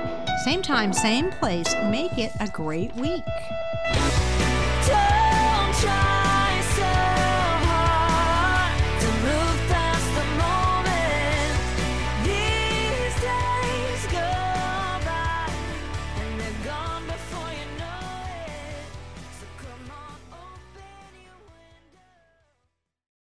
[0.44, 1.72] Same time, same place.
[1.84, 3.22] Make it a great week.